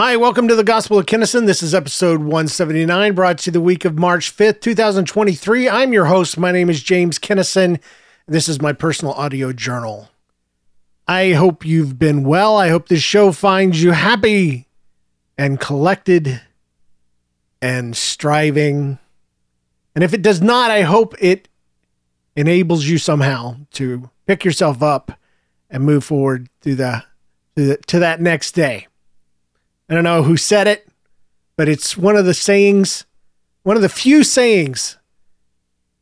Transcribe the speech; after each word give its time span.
Hi, 0.00 0.16
welcome 0.16 0.46
to 0.46 0.54
the 0.54 0.62
Gospel 0.62 1.00
of 1.00 1.06
Kinnison. 1.06 1.46
This 1.46 1.60
is 1.60 1.74
episode 1.74 2.20
179, 2.20 3.16
brought 3.16 3.38
to 3.38 3.48
you 3.48 3.52
the 3.52 3.60
week 3.60 3.84
of 3.84 3.98
March 3.98 4.32
5th, 4.32 4.60
2023. 4.60 5.68
I'm 5.68 5.92
your 5.92 6.04
host. 6.04 6.38
My 6.38 6.52
name 6.52 6.70
is 6.70 6.84
James 6.84 7.18
Kinnison. 7.18 7.80
This 8.28 8.48
is 8.48 8.62
my 8.62 8.72
personal 8.72 9.12
audio 9.14 9.52
journal. 9.52 10.08
I 11.08 11.32
hope 11.32 11.66
you've 11.66 11.98
been 11.98 12.22
well. 12.22 12.56
I 12.56 12.68
hope 12.68 12.86
this 12.86 13.02
show 13.02 13.32
finds 13.32 13.82
you 13.82 13.90
happy 13.90 14.68
and 15.36 15.58
collected 15.58 16.42
and 17.60 17.96
striving. 17.96 19.00
And 19.96 20.04
if 20.04 20.14
it 20.14 20.22
does 20.22 20.40
not, 20.40 20.70
I 20.70 20.82
hope 20.82 21.16
it 21.18 21.48
enables 22.36 22.84
you 22.84 22.98
somehow 22.98 23.56
to 23.72 24.10
pick 24.28 24.44
yourself 24.44 24.80
up 24.80 25.18
and 25.68 25.82
move 25.82 26.04
forward 26.04 26.48
through 26.60 26.76
the, 26.76 27.02
through 27.56 27.66
the 27.66 27.76
to 27.88 27.98
that 27.98 28.20
next 28.20 28.52
day. 28.52 28.86
I 29.88 29.94
don't 29.94 30.04
know 30.04 30.22
who 30.22 30.36
said 30.36 30.66
it, 30.66 30.86
but 31.56 31.68
it's 31.68 31.96
one 31.96 32.16
of 32.16 32.26
the 32.26 32.34
sayings, 32.34 33.06
one 33.62 33.76
of 33.76 33.82
the 33.82 33.88
few 33.88 34.22
sayings 34.22 34.98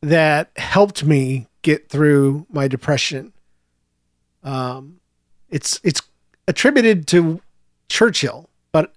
that 0.01 0.51
helped 0.57 1.03
me 1.03 1.47
get 1.61 1.89
through 1.89 2.45
my 2.51 2.67
depression. 2.67 3.33
Um, 4.43 4.99
it's 5.49 5.79
it's 5.83 6.01
attributed 6.47 7.07
to 7.07 7.41
Churchill, 7.89 8.49
but 8.71 8.93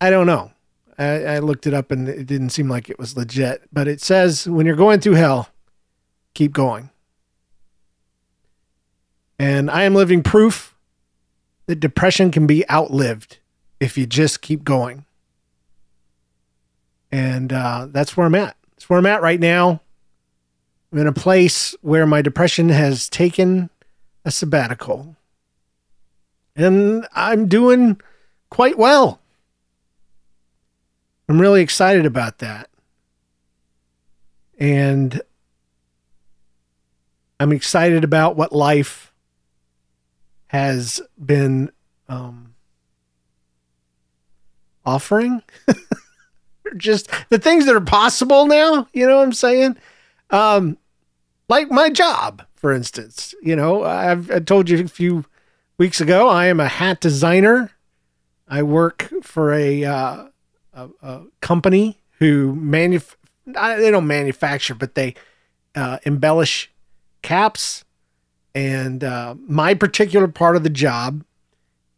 I 0.00 0.10
don't 0.10 0.26
know. 0.26 0.52
I, 0.98 1.24
I 1.24 1.38
looked 1.40 1.66
it 1.66 1.74
up 1.74 1.90
and 1.90 2.08
it 2.08 2.26
didn't 2.26 2.50
seem 2.50 2.68
like 2.68 2.88
it 2.88 2.98
was 2.98 3.16
legit. 3.16 3.62
But 3.72 3.88
it 3.88 4.00
says 4.00 4.48
when 4.48 4.66
you're 4.66 4.76
going 4.76 5.00
through 5.00 5.14
hell, 5.14 5.48
keep 6.34 6.52
going. 6.52 6.90
And 9.38 9.70
I 9.70 9.82
am 9.82 9.94
living 9.94 10.22
proof 10.22 10.76
that 11.66 11.80
depression 11.80 12.30
can 12.30 12.46
be 12.46 12.68
outlived 12.70 13.38
if 13.82 13.98
you 13.98 14.06
just 14.06 14.42
keep 14.42 14.62
going. 14.62 15.04
And 17.10 17.52
uh, 17.52 17.88
that's 17.90 18.16
where 18.16 18.28
I'm 18.28 18.34
at. 18.36 18.56
That's 18.70 18.88
where 18.88 19.00
I'm 19.00 19.06
at 19.06 19.22
right 19.22 19.40
now. 19.40 19.80
I'm 20.92 21.00
in 21.00 21.08
a 21.08 21.12
place 21.12 21.74
where 21.82 22.06
my 22.06 22.22
depression 22.22 22.68
has 22.68 23.08
taken 23.08 23.70
a 24.24 24.30
sabbatical. 24.30 25.16
And 26.54 27.08
I'm 27.12 27.48
doing 27.48 28.00
quite 28.50 28.78
well. 28.78 29.20
I'm 31.28 31.40
really 31.40 31.60
excited 31.60 32.06
about 32.06 32.38
that. 32.38 32.70
And 34.60 35.20
I'm 37.40 37.50
excited 37.50 38.04
about 38.04 38.36
what 38.36 38.52
life 38.52 39.12
has 40.46 41.00
been 41.18 41.72
um, 42.08 42.51
offering. 44.84 45.42
Just 46.76 47.10
the 47.28 47.38
things 47.38 47.66
that 47.66 47.76
are 47.76 47.80
possible 47.80 48.46
now, 48.46 48.86
you 48.92 49.06
know 49.06 49.16
what 49.16 49.24
I'm 49.24 49.32
saying? 49.32 49.76
Um, 50.30 50.78
like 51.48 51.70
my 51.70 51.90
job, 51.90 52.42
for 52.54 52.72
instance. 52.72 53.34
You 53.42 53.56
know, 53.56 53.84
I've 53.84 54.30
I 54.30 54.38
told 54.38 54.70
you 54.70 54.82
a 54.84 54.88
few 54.88 55.24
weeks 55.78 56.00
ago, 56.00 56.28
I 56.28 56.46
am 56.46 56.60
a 56.60 56.68
hat 56.68 57.00
designer. 57.00 57.70
I 58.48 58.62
work 58.62 59.12
for 59.22 59.52
a, 59.52 59.84
uh, 59.84 60.26
a, 60.72 60.88
a 61.02 61.22
company 61.40 62.00
who 62.18 62.54
manuf- 62.54 63.16
they 63.46 63.90
don't 63.90 64.06
manufacture, 64.06 64.74
but 64.74 64.94
they 64.94 65.14
uh, 65.74 65.98
embellish 66.04 66.70
caps. 67.22 67.84
And 68.54 69.02
uh, 69.02 69.34
my 69.46 69.74
particular 69.74 70.28
part 70.28 70.56
of 70.56 70.62
the 70.62 70.70
job 70.70 71.24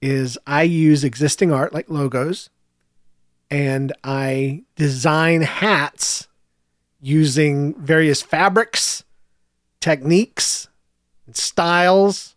is 0.01 0.39
I 0.47 0.63
use 0.63 1.03
existing 1.03 1.53
art 1.53 1.73
like 1.73 1.89
logos 1.89 2.51
and 3.51 3.93
I 4.03 4.65
design 4.77 5.43
hats 5.43 6.29
using 7.01 7.75
various 7.75 8.23
fabrics, 8.23 9.05
techniques, 9.81 10.69
and 11.27 11.37
styles, 11.37 12.35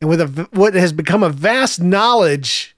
and 0.00 0.08
with 0.08 0.20
a, 0.20 0.48
what 0.52 0.74
has 0.74 0.92
become 0.92 1.22
a 1.22 1.28
vast 1.28 1.80
knowledge 1.80 2.76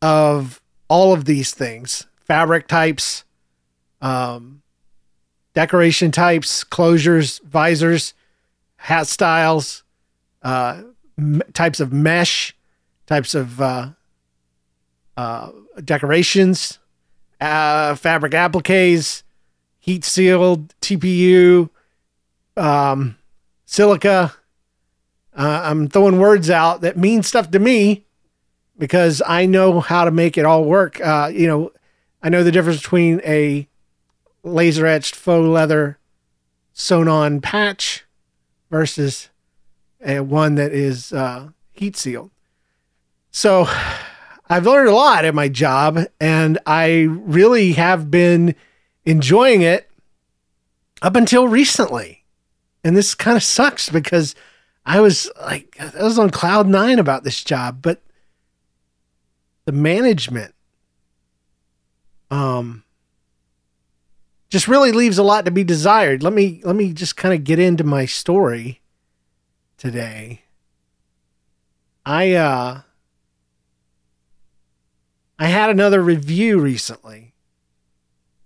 of 0.00 0.60
all 0.88 1.12
of 1.12 1.24
these 1.24 1.52
things 1.52 2.06
fabric 2.20 2.68
types, 2.68 3.24
um, 4.00 4.62
decoration 5.54 6.10
types, 6.10 6.64
closures, 6.64 7.42
visors, 7.42 8.14
hat 8.76 9.06
styles, 9.06 9.82
uh, 10.42 10.82
m- 11.18 11.42
types 11.52 11.80
of 11.80 11.92
mesh, 11.92 12.54
types 13.06 13.34
of 13.34 13.60
uh, 13.60 13.90
uh, 15.16 15.50
decorations, 15.84 16.78
uh, 17.42 17.94
fabric 17.96 18.32
appliques, 18.32 19.24
heat 19.80 20.04
sealed 20.04 20.74
TPU, 20.80 21.68
um, 22.56 23.16
silica. 23.66 24.34
Uh, 25.36 25.62
I'm 25.64 25.88
throwing 25.88 26.18
words 26.18 26.50
out 26.50 26.82
that 26.82 26.96
mean 26.96 27.22
stuff 27.22 27.50
to 27.50 27.58
me 27.58 28.04
because 28.78 29.22
I 29.26 29.46
know 29.46 29.80
how 29.80 30.04
to 30.04 30.10
make 30.10 30.38
it 30.38 30.44
all 30.44 30.64
work. 30.64 31.00
Uh, 31.00 31.30
you 31.32 31.46
know, 31.46 31.72
I 32.22 32.28
know 32.28 32.44
the 32.44 32.52
difference 32.52 32.80
between 32.80 33.20
a 33.24 33.66
laser 34.44 34.86
etched 34.86 35.16
faux 35.16 35.46
leather 35.46 35.98
sewn 36.72 37.08
on 37.08 37.40
patch 37.40 38.04
versus 38.70 39.30
a 40.04 40.20
one 40.20 40.54
that 40.56 40.72
is 40.72 41.12
uh, 41.12 41.48
heat 41.72 41.96
sealed. 41.96 42.30
So 43.30 43.66
I've 44.52 44.66
learned 44.66 44.88
a 44.88 44.94
lot 44.94 45.24
at 45.24 45.34
my 45.34 45.48
job 45.48 45.98
and 46.20 46.58
I 46.66 47.06
really 47.08 47.72
have 47.72 48.10
been 48.10 48.54
enjoying 49.06 49.62
it 49.62 49.90
up 51.00 51.16
until 51.16 51.48
recently. 51.48 52.24
And 52.84 52.94
this 52.94 53.14
kind 53.14 53.36
of 53.36 53.42
sucks 53.42 53.88
because 53.88 54.34
I 54.84 55.00
was 55.00 55.30
like, 55.40 55.74
I 55.80 56.02
was 56.02 56.18
on 56.18 56.28
cloud 56.28 56.68
nine 56.68 56.98
about 56.98 57.24
this 57.24 57.42
job, 57.42 57.80
but 57.80 58.02
the 59.64 59.72
management, 59.72 60.54
um, 62.30 62.84
just 64.50 64.68
really 64.68 64.92
leaves 64.92 65.16
a 65.16 65.22
lot 65.22 65.46
to 65.46 65.50
be 65.50 65.64
desired. 65.64 66.22
Let 66.22 66.34
me, 66.34 66.60
let 66.62 66.76
me 66.76 66.92
just 66.92 67.16
kind 67.16 67.32
of 67.32 67.44
get 67.44 67.58
into 67.58 67.84
my 67.84 68.04
story 68.04 68.82
today. 69.78 70.42
I, 72.04 72.32
uh, 72.32 72.82
I 75.42 75.46
had 75.46 75.70
another 75.70 76.00
review 76.00 76.60
recently. 76.60 77.34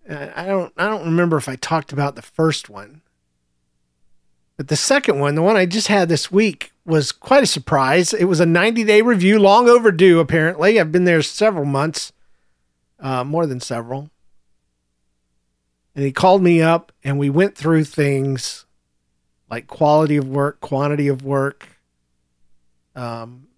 I 0.09 0.47
don't 0.47 0.73
I 0.79 0.87
don't 0.87 1.05
remember 1.05 1.37
if 1.37 1.47
I 1.47 1.57
talked 1.57 1.93
about 1.93 2.17
the 2.17 2.23
first 2.23 2.71
one. 2.71 3.03
But 4.57 4.69
the 4.69 4.77
second 4.77 5.21
one, 5.21 5.34
the 5.34 5.43
one 5.43 5.59
I 5.59 5.67
just 5.67 5.89
had 5.89 6.09
this 6.09 6.33
week, 6.33 6.73
was 6.87 7.12
quite 7.12 7.43
a 7.43 7.47
surprise. 7.47 8.15
It 8.15 8.25
was 8.25 8.41
a 8.41 8.47
90 8.47 8.83
day 8.84 9.03
review, 9.03 9.39
long 9.39 9.69
overdue, 9.69 10.21
apparently. 10.21 10.81
I've 10.81 10.91
been 10.91 11.05
there 11.05 11.21
several 11.21 11.67
months, 11.67 12.15
uh, 12.99 13.25
more 13.25 13.45
than 13.45 13.61
several. 13.61 14.09
And 15.95 16.03
he 16.03 16.13
called 16.13 16.43
me 16.43 16.63
up 16.63 16.93
and 17.05 17.19
we 17.19 17.28
went 17.28 17.57
through 17.57 17.84
things 17.84 18.65
like 19.51 19.67
quality 19.67 20.17
of 20.17 20.27
work, 20.27 20.61
quantity 20.61 21.09
of 21.09 21.27
work, 21.27 21.69
um, 22.95 23.49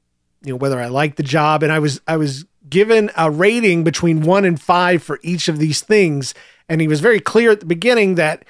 you 0.42 0.54
know, 0.54 0.56
whether 0.56 0.80
I 0.80 0.88
liked 0.88 1.18
the 1.18 1.22
job. 1.22 1.62
And 1.62 1.70
I 1.70 1.78
was, 1.78 2.00
I 2.04 2.16
was 2.16 2.44
given 2.68 3.10
a 3.16 3.30
rating 3.30 3.84
between 3.84 4.22
one 4.22 4.44
and 4.44 4.60
five 4.60 5.02
for 5.02 5.18
each 5.22 5.48
of 5.48 5.58
these 5.58 5.80
things. 5.80 6.34
And 6.68 6.80
he 6.80 6.88
was 6.88 7.00
very 7.00 7.20
clear 7.20 7.50
at 7.50 7.60
the 7.60 7.66
beginning 7.66 8.16
that 8.16 8.44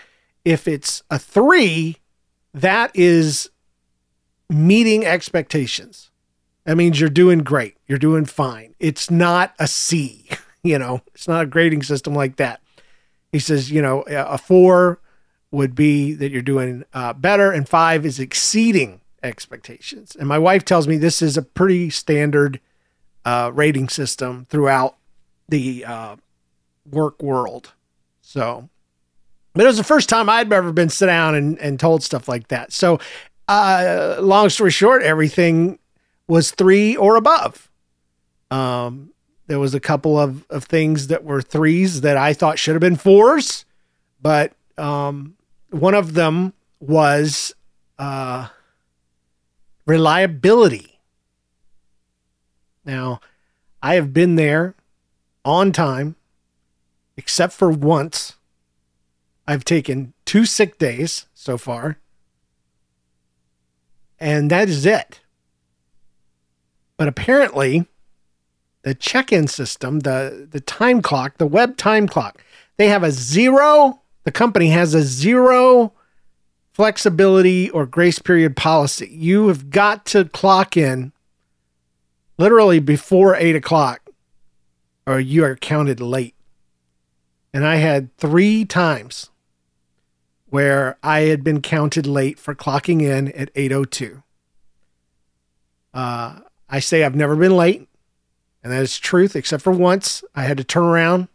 if 0.44 0.66
it's 0.66 1.02
a 1.10 1.18
three, 1.18 1.98
that 2.54 2.90
is 2.94 3.50
meeting 4.48 5.04
expectations. 5.04 6.10
That 6.64 6.76
means 6.76 7.00
you're 7.00 7.10
doing 7.10 7.40
great. 7.40 7.76
You're 7.86 7.98
doing 7.98 8.24
fine. 8.24 8.74
It's 8.78 9.10
not 9.10 9.54
a 9.58 9.66
C, 9.66 10.28
you 10.62 10.78
know, 10.78 11.02
it's 11.14 11.28
not 11.28 11.44
a 11.44 11.46
grading 11.46 11.82
system 11.82 12.14
like 12.14 12.36
that. 12.36 12.60
He 13.32 13.38
says, 13.38 13.70
you 13.70 13.82
know, 13.82 14.02
a 14.08 14.38
four 14.38 15.00
would 15.50 15.74
be 15.74 16.12
that 16.14 16.30
you're 16.30 16.42
doing 16.42 16.84
uh, 16.92 17.12
better, 17.12 17.52
and 17.52 17.68
five 17.68 18.04
is 18.04 18.18
exceeding 18.18 19.00
expectations. 19.22 20.16
And 20.16 20.28
my 20.28 20.38
wife 20.38 20.64
tells 20.64 20.86
me 20.86 20.96
this 20.96 21.22
is 21.22 21.36
a 21.36 21.42
pretty 21.42 21.90
standard 21.90 22.60
uh, 23.28 23.50
rating 23.52 23.90
system 23.90 24.46
throughout 24.48 24.96
the 25.50 25.84
uh, 25.84 26.16
work 26.90 27.22
world. 27.22 27.74
So, 28.22 28.70
but 29.52 29.64
it 29.64 29.66
was 29.66 29.76
the 29.76 29.84
first 29.84 30.08
time 30.08 30.30
I'd 30.30 30.50
ever 30.50 30.72
been 30.72 30.88
sit 30.88 31.06
down 31.06 31.34
and, 31.34 31.58
and 31.58 31.78
told 31.78 32.02
stuff 32.02 32.26
like 32.26 32.48
that. 32.48 32.72
So, 32.72 32.98
uh, 33.46 34.16
long 34.20 34.48
story 34.48 34.70
short, 34.70 35.02
everything 35.02 35.78
was 36.26 36.52
three 36.52 36.96
or 36.96 37.16
above. 37.16 37.70
Um, 38.50 39.12
there 39.46 39.58
was 39.58 39.74
a 39.74 39.80
couple 39.80 40.18
of, 40.18 40.46
of 40.48 40.64
things 40.64 41.08
that 41.08 41.22
were 41.22 41.42
threes 41.42 42.00
that 42.00 42.16
I 42.16 42.32
thought 42.32 42.58
should 42.58 42.74
have 42.74 42.80
been 42.80 42.96
fours, 42.96 43.66
but 44.22 44.52
um, 44.78 45.36
one 45.68 45.94
of 45.94 46.14
them 46.14 46.54
was 46.80 47.54
uh, 47.98 48.48
reliability. 49.84 50.97
Now, 52.88 53.20
I 53.82 53.96
have 53.96 54.14
been 54.14 54.36
there 54.36 54.74
on 55.44 55.72
time, 55.72 56.16
except 57.18 57.52
for 57.52 57.70
once. 57.70 58.36
I've 59.46 59.64
taken 59.64 60.14
two 60.24 60.46
sick 60.46 60.78
days 60.78 61.26
so 61.34 61.58
far. 61.58 61.98
And 64.18 64.50
that 64.50 64.70
is 64.70 64.86
it. 64.86 65.20
But 66.96 67.08
apparently, 67.08 67.86
the 68.82 68.94
check-in 68.94 69.48
system, 69.48 70.00
the 70.00 70.48
the 70.50 70.60
time 70.60 71.02
clock, 71.02 71.36
the 71.36 71.46
web 71.46 71.76
time 71.76 72.08
clock, 72.08 72.42
they 72.78 72.88
have 72.88 73.02
a 73.02 73.10
zero. 73.10 74.00
The 74.24 74.32
company 74.32 74.68
has 74.70 74.94
a 74.94 75.02
zero 75.02 75.92
flexibility 76.72 77.68
or 77.70 77.84
grace 77.84 78.18
period 78.18 78.56
policy. 78.56 79.08
You 79.12 79.48
have 79.48 79.68
got 79.68 80.06
to 80.06 80.24
clock 80.24 80.76
in 80.76 81.12
literally 82.38 82.78
before 82.78 83.34
eight 83.34 83.56
o'clock, 83.56 84.00
or 85.06 85.20
you 85.20 85.44
are 85.44 85.56
counted 85.56 86.00
late. 86.00 86.34
And 87.52 87.66
I 87.66 87.76
had 87.76 88.16
three 88.16 88.64
times 88.64 89.30
where 90.46 90.96
I 91.02 91.20
had 91.20 91.44
been 91.44 91.60
counted 91.60 92.06
late 92.06 92.38
for 92.38 92.54
clocking 92.54 93.02
in 93.02 93.32
at 93.32 93.52
8:02. 93.54 94.22
Uh, 95.92 96.40
I 96.68 96.80
say 96.80 97.02
I've 97.02 97.16
never 97.16 97.36
been 97.36 97.56
late, 97.56 97.88
and 98.62 98.72
that 98.72 98.82
is 98.82 98.98
truth, 98.98 99.34
except 99.34 99.62
for 99.62 99.72
once 99.72 100.22
I 100.34 100.44
had 100.44 100.58
to 100.58 100.64
turn 100.64 100.84
around 100.84 101.28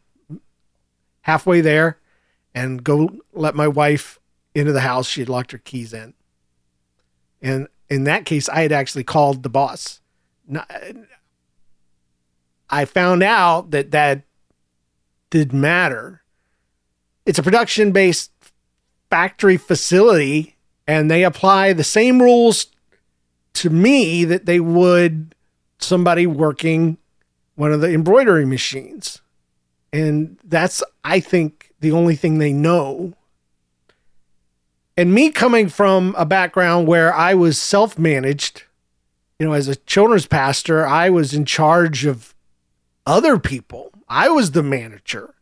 halfway 1.22 1.62
there 1.62 2.00
and 2.56 2.84
go 2.84 3.10
let 3.34 3.56
my 3.56 3.68
wife 3.68 4.20
into 4.56 4.72
the 4.72 4.82
house. 4.82 5.08
She 5.08 5.22
had 5.22 5.30
locked 5.30 5.52
her 5.52 5.58
keys 5.58 5.94
in, 5.94 6.14
and 7.42 7.68
in 7.90 8.06
that 8.06 8.26
case, 8.26 8.48
I 8.50 8.62
had 8.62 8.72
actually 8.72 9.04
called 9.04 9.44
the 9.44 9.50
boss. 9.50 10.00
I 12.70 12.86
found 12.86 13.24
out 13.24 13.72
that 13.72 13.92
that 13.92 14.24
didn't 15.30 15.60
matter. 15.60 16.22
It's 17.26 17.40
a 17.40 17.44
production 17.44 17.92
based 17.92 18.32
factory 19.10 19.58
facility 19.58 20.56
and 20.88 21.10
they 21.10 21.24
apply 21.24 21.74
the 21.74 21.84
same 21.84 22.22
rules 22.22 22.68
to 23.54 23.70
me 23.70 24.26
that 24.26 24.46
they 24.46 24.60
would 24.60 25.36
somebody 25.80 26.26
working 26.26 26.98
one 27.56 27.72
of 27.72 27.82
the 27.82 27.94
embroidery 27.94 28.46
machines. 28.46 29.22
And 29.92 30.40
that's, 30.44 30.84
I 31.04 31.20
think, 31.20 31.72
the 31.80 31.92
only 31.92 32.16
thing 32.16 32.40
they 32.40 32.54
know. 32.54 33.14
And 34.98 35.14
me 35.14 35.32
coming 35.32 35.70
from 35.70 36.16
a 36.18 36.26
background 36.26 36.88
where 36.88 37.14
I 37.14 37.34
was 37.34 37.60
self 37.60 37.98
managed, 37.98 38.64
you 39.40 39.48
know, 39.48 39.54
as 39.54 39.68
a 39.68 39.76
children's 39.76 40.26
pastor, 40.26 40.86
I 40.86 41.10
was 41.10 41.34
in 41.34 41.46
charge 41.46 42.06
of 42.06 42.34
other 43.06 43.38
people, 43.38 43.92
I 44.08 44.30
was 44.30 44.52
the 44.52 44.64
manager. 44.64 45.34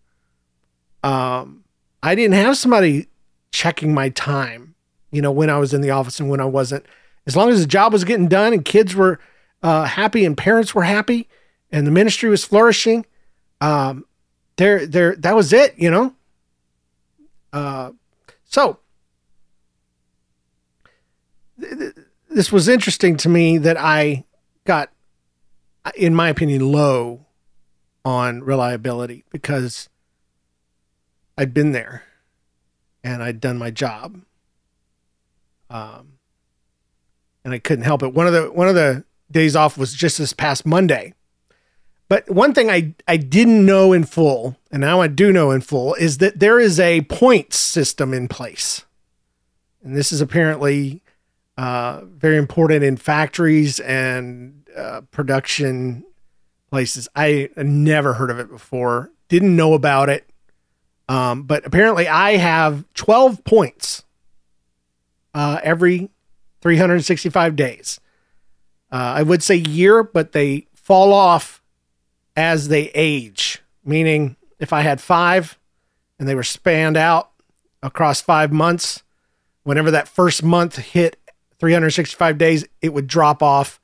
Um, 1.04 1.64
I 2.02 2.16
didn't 2.16 2.36
have 2.36 2.58
somebody 2.58 3.08
checking 3.52 3.94
my 3.94 4.10
time, 4.10 4.76
you 5.12 5.22
know, 5.22 5.32
when 5.32 5.50
I 5.50 5.58
was 5.58 5.74
in 5.74 5.82
the 5.82 5.92
office 5.92 6.20
and 6.20 6.30
when 6.30 6.40
I 6.40 6.46
wasn't. 6.46 6.86
As 7.28 7.36
long 7.36 7.50
as 7.50 7.60
the 7.60 7.68
job 7.68 7.94
was 7.94 8.04
getting 8.04 8.28
done 8.28 8.54
and 8.54 8.66
kids 8.66 8.96
were 8.96 9.20
uh, 9.62 9.84
happy 9.84 10.26
and 10.26 10.38
parents 10.38 10.74
were 10.74 10.84
happy 10.84 11.28
and 11.72 11.86
the 11.86 11.92
ministry 11.92 12.30
was 12.30 12.44
flourishing, 12.44 13.06
um, 13.60 14.06
there, 14.58 14.86
there, 14.86 15.16
that 15.18 15.36
was 15.36 15.54
it, 15.54 15.78
you 15.78 15.92
know. 15.92 16.16
Uh, 17.54 17.92
so 18.46 18.80
th- 21.60 21.78
th- 21.78 21.94
this 22.31 22.51
was 22.51 22.68
interesting 22.68 23.18
to 23.18 23.30
me 23.30 23.57
that 23.57 23.78
I 23.78 24.24
got, 24.66 24.89
in 25.95 26.16
my 26.16 26.30
opinion, 26.30 26.72
low 26.72 27.25
on 28.04 28.42
reliability 28.42 29.24
because 29.30 29.89
I'd 31.38 31.54
been 31.54 31.72
there 31.72 32.04
and 33.04 33.22
I'd 33.22 33.39
done 33.39 33.57
my 33.57 33.69
job. 33.69 34.22
Um, 35.69 36.13
and 37.44 37.54
I 37.54 37.60
couldn't 37.60 37.86
help 37.86 38.04
it. 38.04 38.13
One 38.13 38.28
of 38.28 38.34
the 38.34 38.51
one 38.51 38.68
of 38.68 38.75
the 38.75 39.04
days 39.31 39.56
off 39.56 39.77
was 39.77 39.94
just 39.94 40.18
this 40.18 40.34
past 40.34 40.66
Monday. 40.66 41.13
But 42.07 42.30
one 42.30 42.54
thing 42.54 42.69
I, 42.69 42.94
I 43.07 43.16
didn't 43.16 43.66
know 43.66 43.94
in 43.94 44.04
full, 44.04 44.57
and 44.69 44.81
now 44.81 45.00
I 45.00 45.07
do 45.07 45.31
know 45.31 45.51
in 45.51 45.62
full, 45.62 45.94
is 45.94 46.18
that 46.18 46.39
there 46.39 46.60
is 46.60 46.77
a 46.77 47.01
points 47.01 47.56
system 47.56 48.13
in 48.13 48.27
place. 48.27 48.84
And 49.81 49.95
this 49.95 50.12
is 50.12 50.19
apparently 50.19 51.01
uh, 51.57 52.01
very 52.06 52.38
important 52.38 52.83
in 52.83 52.98
factories 52.98 53.80
and 53.80 54.68
uh, 54.75 55.01
production 55.12 56.06
places. 56.69 57.07
I 57.15 57.50
never 57.57 58.13
heard 58.13 58.31
of 58.31 58.39
it 58.39 58.50
before, 58.50 59.12
didn't 59.30 59.56
know 59.56 59.74
about 59.74 60.09
it. 60.09 60.27
Um, 61.09 61.44
but 61.44 61.65
apparently, 61.65 62.07
I 62.07 62.38
have 62.38 62.86
12 62.94 63.44
points 63.44 64.03
uh, 65.33 65.59
every 65.62 66.09
365 66.62 67.56
days. 67.56 68.00
Uh, 68.92 69.13
I 69.18 69.24
would 69.24 69.44
say 69.44 69.56
year, 69.56 70.03
but 70.03 70.31
they 70.31 70.68
fall 70.74 71.13
off 71.13 71.62
as 72.36 72.69
they 72.69 72.92
age. 72.94 73.62
Meaning, 73.83 74.38
if 74.59 74.71
I 74.71 74.81
had 74.81 75.01
five 75.01 75.57
and 76.19 76.27
they 76.30 76.36
were 76.36 76.44
spanned 76.44 76.98
out 76.98 77.31
across 77.83 78.21
five 78.21 78.53
months, 78.53 79.03
whenever 79.63 79.92
that 79.92 80.07
first 80.07 80.44
month 80.44 80.77
hit 80.77 81.18
365 81.62 82.40
days, 82.40 82.66
it 82.81 82.92
would 82.92 83.06
drop 83.06 83.44
off 83.44 83.80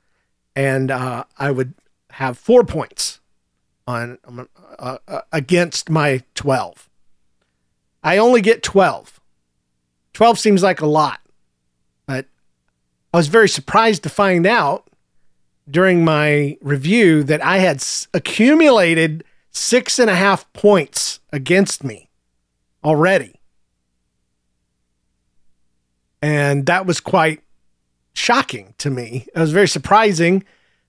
and 0.56 0.90
uh, 0.90 1.22
I 1.38 1.52
would 1.52 1.74
have 2.10 2.36
four 2.36 2.64
points 2.64 3.20
on 3.86 4.18
uh, 4.80 4.98
uh 5.06 5.20
against 5.32 5.88
my 5.88 6.24
12. 6.34 6.90
I 8.02 8.18
only 8.18 8.40
get 8.40 8.64
12. 8.64 9.20
12 10.12 10.38
seems 10.40 10.62
like 10.64 10.80
a 10.80 10.86
lot, 10.86 11.20
but 12.04 12.26
I 13.14 13.18
was 13.18 13.28
very 13.28 13.48
surprised 13.48 14.02
to 14.02 14.08
find 14.08 14.44
out 14.44 14.88
during 15.70 16.04
my 16.04 16.58
review 16.60 17.22
that 17.22 17.44
I 17.44 17.58
had 17.58 17.84
accumulated 18.12 19.22
six 19.52 20.00
and 20.00 20.10
a 20.10 20.16
half 20.16 20.52
points 20.52 21.20
against 21.32 21.84
me 21.84 22.10
already. 22.82 23.36
And 26.20 26.66
that 26.66 26.84
was 26.84 26.98
quite 26.98 27.42
shocking 28.18 28.74
to 28.78 28.90
me. 28.90 29.26
It 29.34 29.38
was 29.38 29.52
very 29.52 29.68
surprising 29.68 30.44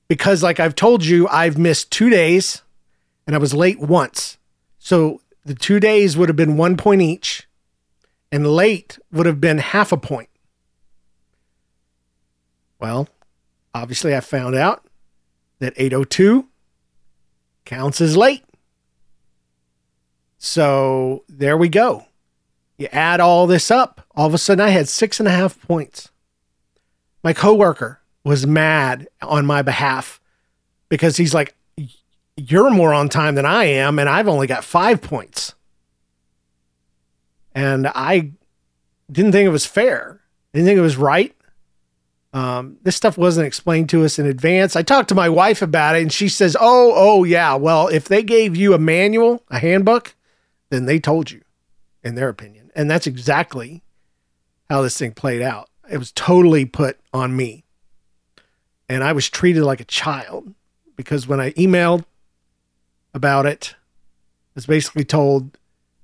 because, 0.07 0.43
like 0.43 0.59
I've 0.59 0.75
told 0.75 1.05
you, 1.05 1.27
I've 1.27 1.57
missed 1.57 1.91
two 1.91 2.09
days 2.09 2.63
and 3.27 3.35
I 3.35 3.39
was 3.39 3.53
late 3.53 3.79
once. 3.79 4.37
So 4.79 5.21
the 5.45 5.53
two 5.53 5.79
days 5.79 6.17
would 6.17 6.29
have 6.29 6.36
been 6.36 6.57
one 6.57 6.77
point 6.77 7.01
each, 7.01 7.48
and 8.31 8.45
late 8.48 9.00
would 9.12 9.25
have 9.25 9.39
been 9.39 9.59
half 9.59 9.91
a 9.91 9.98
point. 9.98 10.29
Well, 12.79 13.07
obviously, 13.74 14.15
I 14.15 14.21
found 14.21 14.55
out 14.55 14.86
that 15.59 15.74
802 15.75 16.48
counts 17.65 18.01
as 18.01 18.17
late. 18.17 18.43
So 20.38 21.24
there 21.27 21.57
we 21.57 21.69
go. 21.69 22.05
You 22.77 22.88
add 22.91 23.19
all 23.19 23.45
this 23.45 23.69
up, 23.69 24.01
all 24.15 24.27
of 24.27 24.33
a 24.33 24.38
sudden 24.38 24.65
I 24.65 24.69
had 24.69 24.88
six 24.88 25.19
and 25.19 25.27
a 25.27 25.31
half 25.31 25.59
points. 25.62 26.09
My 27.23 27.33
coworker 27.33 28.01
was 28.23 28.47
mad 28.47 29.07
on 29.21 29.45
my 29.45 29.61
behalf 29.61 30.19
because 30.89 31.17
he's 31.17 31.33
like, 31.33 31.55
you're 32.38 32.69
more 32.69 32.93
on 32.93 33.09
time 33.09 33.35
than 33.35 33.45
I 33.45 33.65
am, 33.65 33.99
and 33.99 34.07
I've 34.07 34.27
only 34.27 34.47
got 34.47 34.63
five 34.63 35.01
points. 35.01 35.55
And 37.53 37.88
I 37.88 38.31
didn't 39.11 39.33
think 39.33 39.45
it 39.45 39.51
was 39.51 39.65
fair. 39.65 40.21
Didn't 40.53 40.67
think 40.67 40.77
it 40.77 40.81
was 40.81 40.97
right. 40.97 41.35
Um, 42.31 42.77
this 42.83 42.95
stuff 42.95 43.17
wasn't 43.17 43.47
explained 43.47 43.89
to 43.89 44.05
us 44.05 44.19
in 44.19 44.25
advance. 44.25 44.75
I 44.75 44.83
talked 44.83 45.09
to 45.09 45.15
my 45.15 45.29
wife 45.29 45.61
about 45.61 45.95
it, 45.95 46.03
and 46.03 46.13
she 46.13 46.29
says, 46.29 46.55
"Oh, 46.59 46.93
oh, 46.95 47.23
yeah. 47.23 47.55
Well, 47.55 47.88
if 47.88 48.07
they 48.07 48.21
gave 48.23 48.55
you 48.55 48.73
a 48.73 48.79
manual, 48.79 49.43
a 49.49 49.59
handbook, 49.59 50.15
then 50.69 50.85
they 50.85 50.99
told 50.99 51.31
you, 51.31 51.41
in 52.03 52.15
their 52.15 52.29
opinion." 52.29 52.71
And 52.75 52.89
that's 52.89 53.07
exactly 53.07 53.83
how 54.69 54.83
this 54.83 54.97
thing 54.97 55.13
played 55.13 55.41
out. 55.41 55.68
It 55.91 55.98
was 55.98 56.12
totally 56.12 56.65
put 56.65 57.00
on 57.13 57.36
me, 57.36 57.63
and 58.88 59.03
I 59.03 59.13
was 59.13 59.29
treated 59.29 59.63
like 59.63 59.79
a 59.79 59.86
child 59.86 60.53
because 60.96 61.27
when 61.27 61.39
I 61.39 61.51
emailed 61.51 62.03
about 63.13 63.46
it. 63.46 63.75
was 64.55 64.65
basically 64.65 65.05
told 65.05 65.58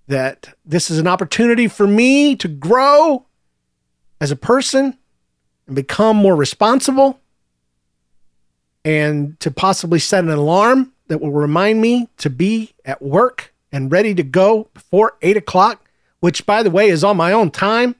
that 0.07 0.55
this 0.63 0.89
is 0.89 0.99
an 0.99 1.07
opportunity 1.07 1.67
for 1.67 1.87
me 1.87 2.35
to 2.35 2.47
grow 2.47 3.25
as 4.21 4.31
a 4.31 4.35
person 4.35 4.97
and 5.67 5.75
become 5.75 6.15
more 6.15 6.35
responsible 6.35 7.19
and 8.83 9.39
to 9.39 9.49
possibly 9.49 9.99
set 9.99 10.23
an 10.23 10.29
alarm 10.29 10.93
that 11.07 11.19
will 11.19 11.31
remind 11.31 11.81
me 11.81 12.07
to 12.17 12.29
be 12.29 12.73
at 12.85 13.01
work 13.01 13.53
and 13.71 13.91
ready 13.91 14.13
to 14.13 14.23
go 14.23 14.69
before 14.73 15.17
eight 15.21 15.37
o'clock, 15.37 15.89
which, 16.19 16.45
by 16.45 16.63
the 16.63 16.71
way, 16.71 16.89
is 16.89 17.03
on 17.03 17.17
my 17.17 17.31
own 17.31 17.51
time. 17.51 17.95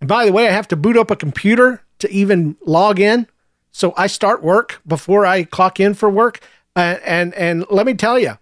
And 0.00 0.08
by 0.08 0.26
the 0.26 0.32
way, 0.32 0.48
I 0.48 0.52
have 0.52 0.68
to 0.68 0.76
boot 0.76 0.96
up 0.96 1.10
a 1.10 1.16
computer 1.16 1.82
to 1.98 2.10
even 2.10 2.56
log 2.64 3.00
in. 3.00 3.26
So 3.72 3.92
I 3.96 4.06
start 4.06 4.42
work 4.42 4.80
before 4.86 5.26
I 5.26 5.44
clock 5.44 5.80
in 5.80 5.94
for 5.94 6.08
work. 6.08 6.40
Uh, 6.74 6.96
and 7.04 7.34
and 7.34 7.64
let 7.70 7.86
me 7.86 7.94
tell 7.94 8.18
you, 8.18 8.38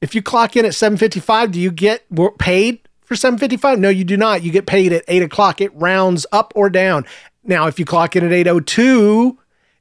If 0.00 0.14
you 0.14 0.22
clock 0.22 0.56
in 0.56 0.64
at 0.64 0.72
7:55, 0.72 1.52
do 1.52 1.60
you 1.60 1.70
get 1.70 2.04
paid 2.38 2.88
for 3.02 3.14
7:55? 3.14 3.78
No, 3.78 3.88
you 3.88 4.04
do 4.04 4.16
not. 4.16 4.42
You 4.42 4.50
get 4.50 4.66
paid 4.66 4.92
at 4.92 5.04
8 5.08 5.22
o'clock. 5.22 5.60
It 5.60 5.74
rounds 5.74 6.26
up 6.32 6.52
or 6.56 6.70
down. 6.70 7.04
Now, 7.44 7.66
if 7.66 7.78
you 7.78 7.84
clock 7.84 8.16
in 8.16 8.24
at 8.24 8.32
8:02, 8.32 9.38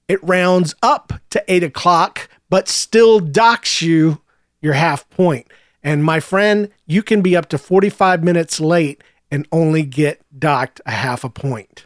it 0.07 0.19
rounds 0.23 0.75
up 0.81 1.13
to 1.29 1.43
8 1.47 1.63
o'clock, 1.63 2.27
but 2.49 2.67
still 2.67 3.19
docks 3.19 3.81
you 3.81 4.21
your 4.61 4.73
half 4.73 5.09
point. 5.09 5.47
And 5.81 6.03
my 6.03 6.19
friend, 6.19 6.69
you 6.85 7.01
can 7.03 7.21
be 7.21 7.35
up 7.35 7.47
to 7.49 7.57
45 7.57 8.23
minutes 8.23 8.59
late 8.59 9.01
and 9.31 9.47
only 9.51 9.83
get 9.83 10.21
docked 10.37 10.81
a 10.85 10.91
half 10.91 11.23
a 11.23 11.29
point. 11.29 11.85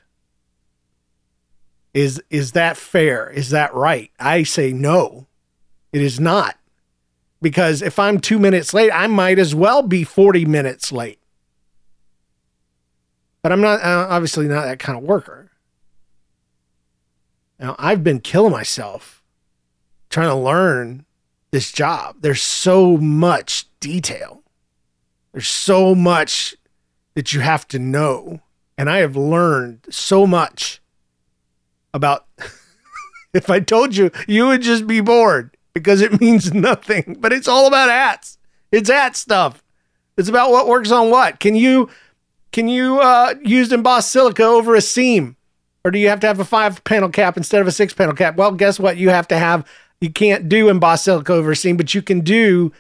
Is 1.94 2.22
is 2.30 2.54
that 2.54 2.78
fair? 2.78 3.30
Is 3.30 3.52
that 3.52 3.74
right? 3.74 4.12
I 4.20 4.44
say 4.44 4.74
no. 4.74 5.28
It 5.92 6.02
is 6.02 6.20
not. 6.20 6.58
Because 7.42 7.82
if 7.82 8.00
I'm 8.00 8.20
2 8.20 8.40
minutes 8.40 8.74
late, 8.74 8.90
I 8.92 9.06
might 9.08 9.38
as 9.38 9.54
well 9.54 9.84
be 9.84 10.04
40 10.04 10.46
minutes 10.46 10.92
late. 10.92 11.20
But 13.42 13.52
I'm 13.52 13.62
not 13.62 13.82
uh, 13.82 14.08
obviously 14.10 14.48
not 14.48 14.64
that 14.64 14.80
kind 14.80 14.98
of 14.98 15.04
worker. 15.04 15.52
Now, 17.60 17.76
I've 17.78 18.04
been 18.04 18.20
killing 18.20 18.52
myself 18.52 19.22
trying 20.10 20.30
to 20.30 20.36
learn 20.36 21.06
this 21.52 21.72
job. 21.72 22.18
There's 22.22 22.42
so 22.42 22.98
much 22.98 23.68
detail. 23.80 24.44
There's 25.32 25.48
so 25.48 25.94
much 25.94 26.56
that 27.16 27.34
you 27.34 27.42
have 27.42 27.68
to 27.70 27.80
know. 27.80 28.42
And 28.78 28.90
I 28.90 28.98
have 28.98 29.16
learned 29.16 29.86
so 29.90 30.26
much 30.26 30.82
about 31.94 32.26
if 33.34 33.50
I 33.50 33.60
told 33.60 33.96
you, 33.96 34.12
you 34.28 34.48
would 34.48 34.62
just 34.62 34.88
be 34.88 35.02
bored 35.02 35.56
because 35.74 36.02
it 36.02 36.20
means 36.20 36.54
nothing. 36.54 37.18
But 37.20 37.34
it's 37.34 37.48
all 37.48 37.68
about 37.68 37.90
hats. 37.90 38.38
It's 38.72 38.90
hat 38.90 39.16
stuff. 39.16 39.64
It's 40.18 40.30
about 40.30 40.52
what 40.52 40.68
works 40.68 40.92
on 40.92 41.10
what. 41.10 41.40
Can 41.40 41.56
you 41.56 41.90
can 42.52 42.68
you 42.68 43.00
uh, 43.00 43.34
use 43.44 43.72
embossed 43.72 44.12
silica 44.12 44.44
over 44.44 44.76
a 44.76 44.82
seam? 44.82 45.36
Or 45.84 45.92
do 45.92 46.00
you 46.00 46.08
have 46.10 46.20
to 46.22 46.28
have 46.28 46.40
a 46.40 46.46
five 46.46 46.84
panel 46.84 47.10
cap 47.10 47.36
instead 47.36 47.62
of 47.62 47.68
a 47.68 47.72
six 47.72 47.94
panel 47.94 48.16
cap? 48.16 48.36
Well, 48.36 48.52
guess 48.52 48.80
what? 48.80 48.98
You 48.98 49.10
have 49.10 49.28
to 49.30 49.38
have 49.38 49.68
you 50.00 50.12
can't 50.12 50.48
do 50.50 50.70
embossed 50.70 51.06
silica 51.06 51.34
over 51.34 51.52
a 51.52 51.56
seam, 51.56 51.78
but 51.78 51.94
you 51.94 52.02
can 52.02 52.22
do 52.22 52.72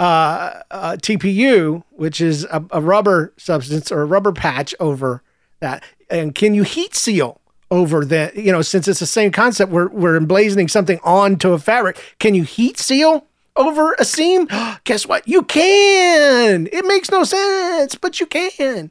uh, 0.00 0.62
uh, 0.70 0.96
TPU, 0.96 1.84
which 1.90 2.22
is 2.22 2.44
a, 2.44 2.64
a, 2.70 2.80
rubber 2.80 3.34
substance 3.36 3.92
or 3.92 4.00
a 4.00 4.06
rubber 4.06 4.32
patch 4.32 4.74
over 4.80 5.22
that. 5.60 5.84
And 6.08 6.34
can 6.34 6.54
you 6.54 6.62
heat 6.62 6.96
seal 6.96 7.38
over 7.70 8.06
that? 8.06 8.34
You 8.34 8.50
know, 8.50 8.62
since 8.62 8.88
it's 8.88 9.00
the 9.00 9.06
same 9.06 9.30
concept, 9.30 9.70
we're, 9.70 9.88
we're 9.88 10.18
emblazoning 10.18 10.70
something 10.70 10.98
onto 11.04 11.52
a 11.52 11.58
fabric. 11.58 12.16
Can 12.18 12.34
you 12.34 12.44
heat 12.44 12.78
seal 12.78 13.26
over 13.56 13.92
a 13.98 14.06
seam? 14.06 14.48
Guess 14.84 15.06
what? 15.06 15.28
You 15.28 15.42
can. 15.42 16.66
It 16.72 16.86
makes 16.86 17.10
no 17.10 17.22
sense, 17.22 17.94
but 17.94 18.20
you 18.20 18.26
can. 18.26 18.90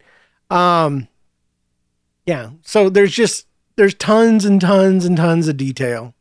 Um, 0.52 1.08
yeah. 2.28 2.52
So 2.62 2.88
there's 2.88 3.14
just 3.14 3.48
there's 3.78 3.96
tons 3.96 4.46
and 4.46 4.62
tons 4.62 5.06
and 5.06 5.18
tons 5.18 5.48
of 5.48 5.58
detail 5.58 6.14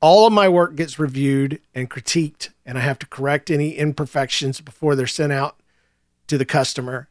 all 0.00 0.26
of 0.26 0.32
my 0.32 0.48
work 0.48 0.76
gets 0.76 0.98
reviewed 0.98 1.60
and 1.74 1.90
critiqued, 1.90 2.50
and 2.68 2.76
I 2.76 2.82
have 2.82 2.98
to 2.98 3.06
correct 3.06 3.50
any 3.50 3.70
imperfections 3.70 4.60
before 4.60 4.94
they're 4.94 5.06
sent 5.06 5.32
out 5.32 5.58
to 6.26 6.36
the 6.36 6.44
customer. 6.44 7.08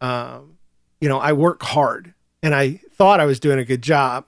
Um, 0.00 0.58
you 1.00 1.08
know, 1.08 1.20
I 1.20 1.32
work 1.32 1.62
hard, 1.62 2.12
and 2.42 2.56
I 2.56 2.80
thought 2.94 3.20
I 3.20 3.24
was 3.24 3.38
doing 3.38 3.60
a 3.60 3.64
good 3.64 3.82
job, 3.82 4.26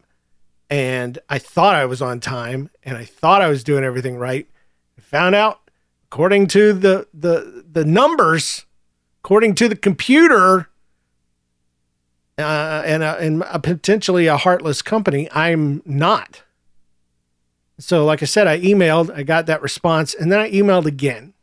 and 0.71 1.19
I 1.29 1.41
thought 1.41 1.75
I 1.75 1.85
was 1.85 2.01
on 2.01 2.21
time, 2.21 2.71
and 2.85 2.97
I 2.97 3.05
thought 3.05 3.43
I 3.43 3.49
was 3.49 3.65
doing 3.65 3.83
everything 3.83 4.17
right. 4.17 4.49
I 4.97 5.01
found 5.01 5.35
out, 5.35 5.69
according 6.07 6.47
to 6.49 6.73
the 6.73 7.09
the 7.13 7.65
the 7.69 7.85
numbers, 7.85 8.65
according 9.25 9.57
to 9.57 9.69
the 9.69 9.75
computer, 9.75 10.69
uh, 12.39 12.83
and 12.87 13.03
a, 13.03 13.19
and 13.19 13.43
a 13.51 13.59
potentially 13.59 14.29
a 14.29 14.37
heartless 14.37 14.81
company, 14.81 15.29
I'm 15.33 15.83
not. 15.85 16.45
So, 17.83 18.05
like 18.05 18.23
I 18.23 18.27
said, 18.27 18.47
I 18.47 18.61
emailed, 18.61 19.13
I 19.13 19.25
got 19.25 19.47
that 19.47 19.61
response, 19.61 20.15
and 20.15 20.31
then 20.31 20.39
I 20.39 20.51
emailed 20.53 20.87
again. 20.87 21.35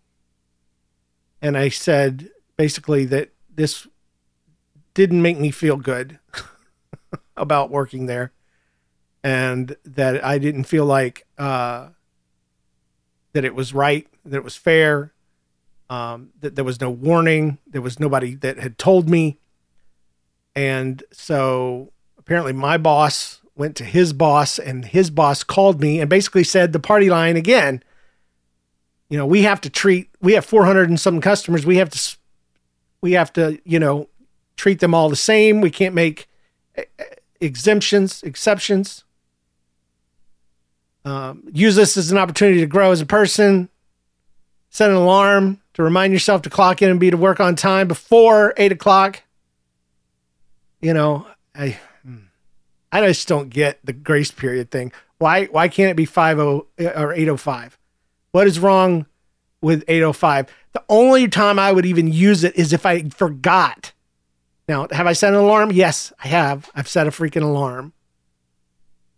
And 1.42 1.58
I 1.58 1.68
said 1.68 2.30
basically 2.56 3.04
that 3.06 3.32
this 3.54 3.88
didn't 4.94 5.22
make 5.22 5.38
me 5.38 5.52
feel 5.52 5.76
good 5.76 6.20
about 7.38 7.70
working 7.70 8.06
there 8.06 8.32
and 9.22 9.76
that 9.84 10.24
I 10.24 10.38
didn't 10.38 10.64
feel 10.64 10.86
like 10.86 11.26
uh, 11.38 11.90
that 13.34 13.44
it 13.44 13.54
was 13.54 13.74
right, 13.74 14.08
that 14.24 14.38
it 14.38 14.44
was 14.44 14.56
fair, 14.56 15.14
um, 15.90 16.30
that 16.40 16.56
there 16.56 16.66
was 16.66 16.80
no 16.80 16.90
warning, 16.90 17.58
there 17.68 17.82
was 17.82 18.00
nobody 18.00 18.36
that 18.36 18.60
had 18.60 18.78
told 18.78 19.10
me. 19.10 19.40
And 20.56 21.04
so 21.12 21.92
apparently 22.18 22.54
my 22.54 22.78
boss 22.78 23.42
went 23.60 23.76
to 23.76 23.84
his 23.84 24.14
boss, 24.14 24.58
and 24.58 24.86
his 24.86 25.10
boss 25.10 25.44
called 25.44 25.82
me 25.82 26.00
and 26.00 26.10
basically 26.10 26.46
said 26.46 26.72
the 26.72 26.80
party 26.80 27.10
line 27.10 27.36
again. 27.36 27.84
You 29.10 29.18
know, 29.18 29.26
we 29.26 29.44
have 29.44 29.60
to 29.62 29.70
treat. 29.70 30.10
We 30.22 30.34
have 30.34 30.46
400 30.46 30.88
and 30.90 31.00
some 31.00 31.20
customers. 31.20 31.66
We 31.66 31.76
have 31.76 31.90
to. 31.90 32.18
We 33.02 33.12
have 33.14 33.32
to, 33.34 33.60
you 33.66 33.80
know, 33.80 34.08
treat 34.56 34.80
them 34.80 34.94
all 34.94 35.10
the 35.10 35.16
same. 35.16 35.62
We 35.62 35.72
can't 35.72 35.94
make 35.94 36.28
exemptions, 37.40 38.24
exceptions. 38.24 39.04
Um, 41.06 41.44
use 41.52 41.76
this 41.76 41.98
as 41.98 42.12
an 42.12 42.18
opportunity 42.18 42.60
to 42.60 42.66
grow 42.66 42.92
as 42.92 43.02
a 43.02 43.06
person. 43.06 43.70
Set 44.70 44.90
an 44.90 44.96
alarm 44.96 45.62
to 45.74 45.84
remind 45.84 46.14
yourself 46.14 46.42
to 46.44 46.50
clock 46.50 46.82
in 46.82 46.90
and 46.90 47.00
be 47.00 47.10
to 47.10 47.18
work 47.18 47.40
on 47.40 47.56
time 47.56 47.88
before 47.88 48.54
eight 48.58 48.72
o'clock. 48.72 49.24
You 50.82 50.94
know, 50.94 51.26
I 51.56 51.78
I 52.92 53.06
just 53.06 53.28
don't 53.28 53.50
get 53.50 53.80
the 53.86 53.94
grace 53.94 54.32
period 54.32 54.72
thing. 54.72 54.92
Why 55.18 55.46
why 55.46 55.68
can't 55.68 55.92
it 55.92 55.98
be 55.98 56.06
50 56.06 56.20
uh, 56.22 56.64
or 56.96 57.14
805? 57.14 57.78
What 58.32 58.48
is 58.48 58.60
wrong 58.60 59.06
with 59.62 59.84
805? 59.88 60.48
The 60.74 60.84
only 60.90 61.28
time 61.28 61.60
I 61.60 61.72
would 61.72 61.86
even 61.86 62.12
use 62.12 62.44
it 62.44 62.56
is 62.56 62.74
if 62.74 62.86
I 62.86 63.10
forgot. 63.10 63.92
Now, 64.68 64.88
have 64.92 65.08
I 65.08 65.14
set 65.14 65.34
an 65.34 65.40
alarm? 65.40 65.72
Yes, 65.72 66.14
I 66.24 66.28
have. 66.28 66.70
I've 66.76 66.88
set 66.88 67.08
a 67.08 67.10
freaking 67.10 67.42
alarm. 67.42 67.94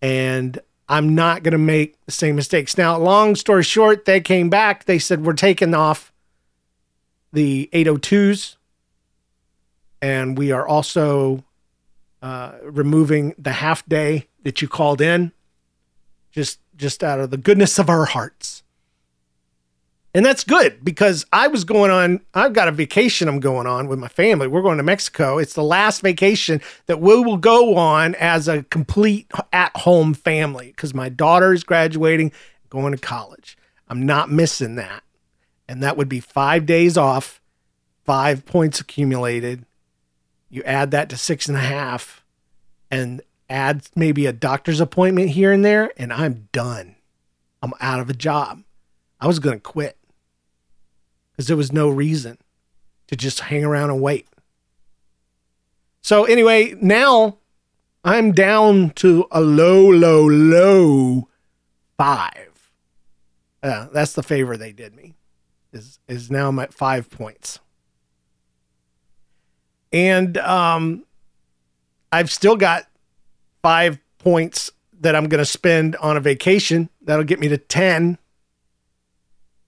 And 0.01 0.58
I'm 0.88 1.13
not 1.13 1.44
going 1.44 1.51
to 1.51 1.58
make 1.58 2.04
the 2.06 2.12
same 2.12 2.36
mistakes. 2.36 2.78
Now, 2.78 2.98
long 2.98 3.36
story 3.36 3.63
short, 3.63 4.06
they 4.06 4.22
came 4.22 4.50
back. 4.50 4.86
They 4.86 4.98
said, 4.98 5.25
We're 5.25 5.34
taking 5.34 5.74
off 5.74 6.12
the 7.34 7.70
802s. 7.74 8.56
And 10.01 10.38
we 10.38 10.51
are 10.51 10.68
also 10.68 11.44
uh, 12.22 12.54
removing 12.63 13.34
the 13.38 13.54
half 13.54 13.86
day 13.88 14.28
that 14.44 14.62
you 14.62 14.68
called 14.68 15.01
in, 15.01 15.32
just 16.32 16.60
just 16.75 17.04
out 17.04 17.20
of 17.20 17.30
the 17.30 17.38
goodness 17.38 17.78
of 17.78 17.90
our 17.90 18.06
hearts. 18.06 18.63
And 20.13 20.25
that's 20.25 20.44
good 20.44 20.84
because 20.84 21.25
I 21.32 21.48
was 21.48 21.63
going 21.63 21.90
on, 21.90 22.20
I've 22.34 22.51
got 22.51 22.68
a 22.68 22.72
vacation 22.72 23.30
I'm 23.30 23.40
going 23.40 23.66
on 23.66 23.88
with 23.88 23.98
my 23.98 24.10
family. 24.10 24.48
We're 24.48 24.62
going 24.62 24.78
to 24.78 24.84
Mexico. 24.84 25.38
It's 25.38 25.54
the 25.54 25.63
last 25.63 26.01
vacation 26.01 26.62
that 26.88 27.00
we 27.00 27.16
will 27.22 27.38
go 27.38 27.75
on 27.75 28.16
as 28.16 28.50
a 28.50 28.63
complete 28.63 29.32
at 29.54 29.75
home 29.78 30.13
family 30.13 30.68
because 30.68 30.94
my 30.94 31.08
daughter 31.08 31.54
is 31.54 31.63
graduating, 31.63 32.34
going 32.70 32.92
to 32.92 32.98
college. 32.98 33.58
I'm 33.88 34.06
not 34.06 34.30
missing 34.30 34.75
that. 34.75 35.04
And 35.70 35.82
that 35.82 35.96
would 35.96 36.10
be 36.10 36.20
five 36.20 36.66
days 36.66 36.98
off, 36.98 37.42
five 38.04 38.46
points 38.46 38.82
accumulated, 38.82 39.66
you 40.51 40.62
add 40.63 40.91
that 40.91 41.10
to 41.10 41.17
six 41.17 41.48
and 41.48 41.58
a 41.58 41.62
half 41.62 42.24
and 42.91 43.22
add 43.50 43.88
maybe 43.96 44.25
a 44.25 44.34
doctor's 44.34 44.81
appointment 44.81 45.29
here 45.29 45.51
and 45.51 45.63
there, 45.63 45.91
and 45.98 46.12
I'm 46.12 46.50
done. 46.51 46.96
I'm 47.63 47.74
out 47.79 48.01
of 48.01 48.10
a 48.10 48.13
job. 48.13 48.63
I 49.20 49.27
was 49.27 49.39
going 49.39 49.55
to 49.55 49.62
quit 49.62 49.98
because 51.31 51.48
there 51.48 51.58
was 51.58 51.72
no 51.72 51.88
reason 51.89 52.38
to 53.08 53.15
just 53.15 53.39
hang 53.39 53.63
around 53.63 53.91
and 53.91 54.01
wait. 54.01 54.27
So, 56.01 56.25
anyway, 56.25 56.75
now 56.81 57.38
I'm 58.03 58.34
down 58.34 58.89
to 58.96 59.27
a 59.31 59.39
low, 59.39 59.89
low, 59.89 60.27
low 60.27 61.29
five. 61.98 62.72
Uh, 63.63 63.88
that's 63.93 64.13
the 64.13 64.24
favor 64.24 64.58
they 64.58 64.74
did 64.74 64.96
me. 64.96 65.13
Is 65.72 66.00
is 66.10 66.29
now 66.29 66.50
I'm 66.50 66.60
at 66.60 66.74
five 66.74 67.10
points 67.10 67.60
and 69.91 70.38
um, 70.38 71.03
I've 72.12 72.31
still 72.31 72.55
got 72.55 72.88
five 73.62 74.00
points 74.19 74.71
that 75.00 75.15
I'm 75.15 75.27
going 75.27 75.39
to 75.39 75.45
spend 75.45 75.95
on 75.98 76.17
a 76.17 76.19
vacation. 76.19 76.89
That'll 77.01 77.24
get 77.25 77.39
me 77.39 77.48
to 77.50 77.57
10. 77.57 78.17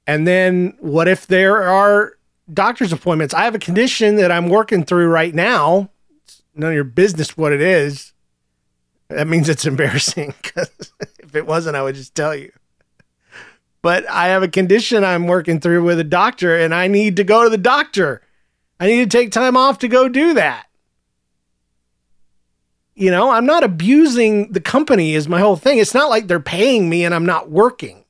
And 0.06 0.28
then 0.28 0.78
what 0.80 1.08
if 1.08 1.28
there 1.28 1.64
are 1.64 2.18
doctor's 2.54 2.94
appointments? 2.94 3.34
I 3.34 3.44
have 3.44 3.56
a 3.56 3.60
condition 3.60 4.18
that 4.18 4.32
I'm 4.32 4.50
working 4.50 4.84
through 4.84 5.08
right 5.08 5.34
now. 5.34 5.90
It's 6.24 6.44
none 6.56 6.70
of 6.70 6.76
your 6.76 6.84
business 6.84 7.38
what 7.38 7.54
it 7.54 7.62
is. 7.62 8.14
That 9.10 9.28
means 9.28 9.50
it's 9.50 9.66
embarrassing 9.66 10.34
because 10.42 10.94
if 11.20 11.36
it 11.36 11.48
wasn't, 11.48 11.76
I 11.76 11.84
would 11.84 11.96
just 11.96 12.16
tell 12.16 12.36
you. 12.36 12.52
but 13.82 14.08
I 14.10 14.28
have 14.28 14.44
a 14.44 14.48
condition 14.48 15.04
I'm 15.04 15.28
working 15.28 15.60
through 15.60 15.84
with 15.84 16.00
a 16.00 16.04
doctor 16.04 16.58
and 16.58 16.74
I 16.74 16.88
need 16.88 17.16
to 17.16 17.24
go 17.24 17.44
to 17.44 17.50
the 17.50 17.58
doctor. 17.58 18.22
I 18.84 18.88
need 18.88 19.10
to 19.10 19.18
take 19.18 19.32
time 19.32 19.56
off 19.56 19.80
to 19.80 19.88
go 19.88 20.10
do 20.10 20.34
that. 20.34 20.66
You 22.96 23.12
know, 23.12 23.30
I'm 23.30 23.46
not 23.46 23.64
abusing 23.64 24.52
the 24.52 24.60
company 24.60 25.14
is 25.14 25.30
my 25.30 25.40
whole 25.40 25.56
thing. 25.56 25.78
It's 25.78 25.94
not 25.94 26.10
like 26.10 26.28
they're 26.28 26.42
paying 26.42 26.90
me 26.90 27.06
and 27.06 27.16
I'm 27.16 27.26
not 27.26 27.50
working. 27.50 28.04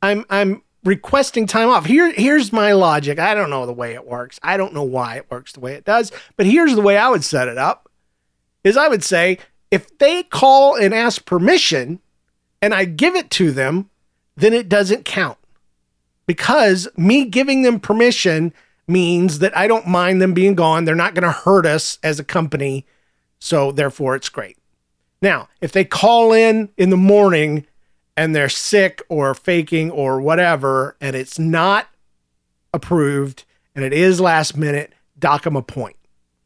I'm 0.00 0.24
I'm 0.30 0.62
requesting 0.84 1.48
time 1.48 1.68
off. 1.68 1.84
Here 1.84 2.12
here's 2.12 2.52
my 2.52 2.74
logic. 2.74 3.18
I 3.18 3.34
don't 3.34 3.50
know 3.50 3.66
the 3.66 3.72
way 3.72 3.94
it 3.94 4.06
works. 4.06 4.38
I 4.40 4.56
don't 4.56 4.72
know 4.72 4.84
why 4.84 5.16
it 5.16 5.28
works 5.32 5.54
the 5.54 5.58
way 5.58 5.74
it 5.74 5.84
does, 5.84 6.12
but 6.36 6.46
here's 6.46 6.76
the 6.76 6.80
way 6.80 6.96
I 6.96 7.08
would 7.08 7.24
set 7.24 7.48
it 7.48 7.58
up. 7.58 7.90
Is 8.62 8.76
I 8.76 8.86
would 8.86 9.02
say 9.02 9.40
if 9.72 9.98
they 9.98 10.22
call 10.22 10.76
and 10.76 10.94
ask 10.94 11.24
permission 11.24 11.98
and 12.62 12.72
I 12.72 12.84
give 12.84 13.16
it 13.16 13.30
to 13.30 13.50
them, 13.50 13.90
then 14.36 14.52
it 14.52 14.68
doesn't 14.68 15.04
count. 15.04 15.38
Because 16.24 16.86
me 16.96 17.24
giving 17.24 17.62
them 17.62 17.80
permission 17.80 18.54
means 18.88 19.40
that 19.40 19.56
I 19.56 19.66
don't 19.66 19.86
mind 19.86 20.22
them 20.22 20.34
being 20.34 20.54
gone. 20.54 20.84
They're 20.84 20.94
not 20.94 21.14
going 21.14 21.24
to 21.24 21.30
hurt 21.30 21.66
us 21.66 21.98
as 22.02 22.20
a 22.20 22.24
company 22.24 22.86
so 23.38 23.72
therefore, 23.72 24.16
it's 24.16 24.28
great. 24.28 24.56
Now, 25.22 25.48
if 25.60 25.72
they 25.72 25.84
call 25.84 26.32
in 26.32 26.70
in 26.76 26.90
the 26.90 26.96
morning 26.96 27.66
and 28.16 28.34
they're 28.34 28.48
sick 28.48 29.02
or 29.08 29.34
faking 29.34 29.90
or 29.90 30.20
whatever, 30.20 30.96
and 31.00 31.16
it's 31.16 31.38
not 31.38 31.88
approved 32.72 33.44
and 33.74 33.84
it 33.84 33.92
is 33.92 34.20
last 34.20 34.56
minute, 34.56 34.92
dock 35.18 35.42
them 35.42 35.56
a 35.56 35.62
point. 35.62 35.96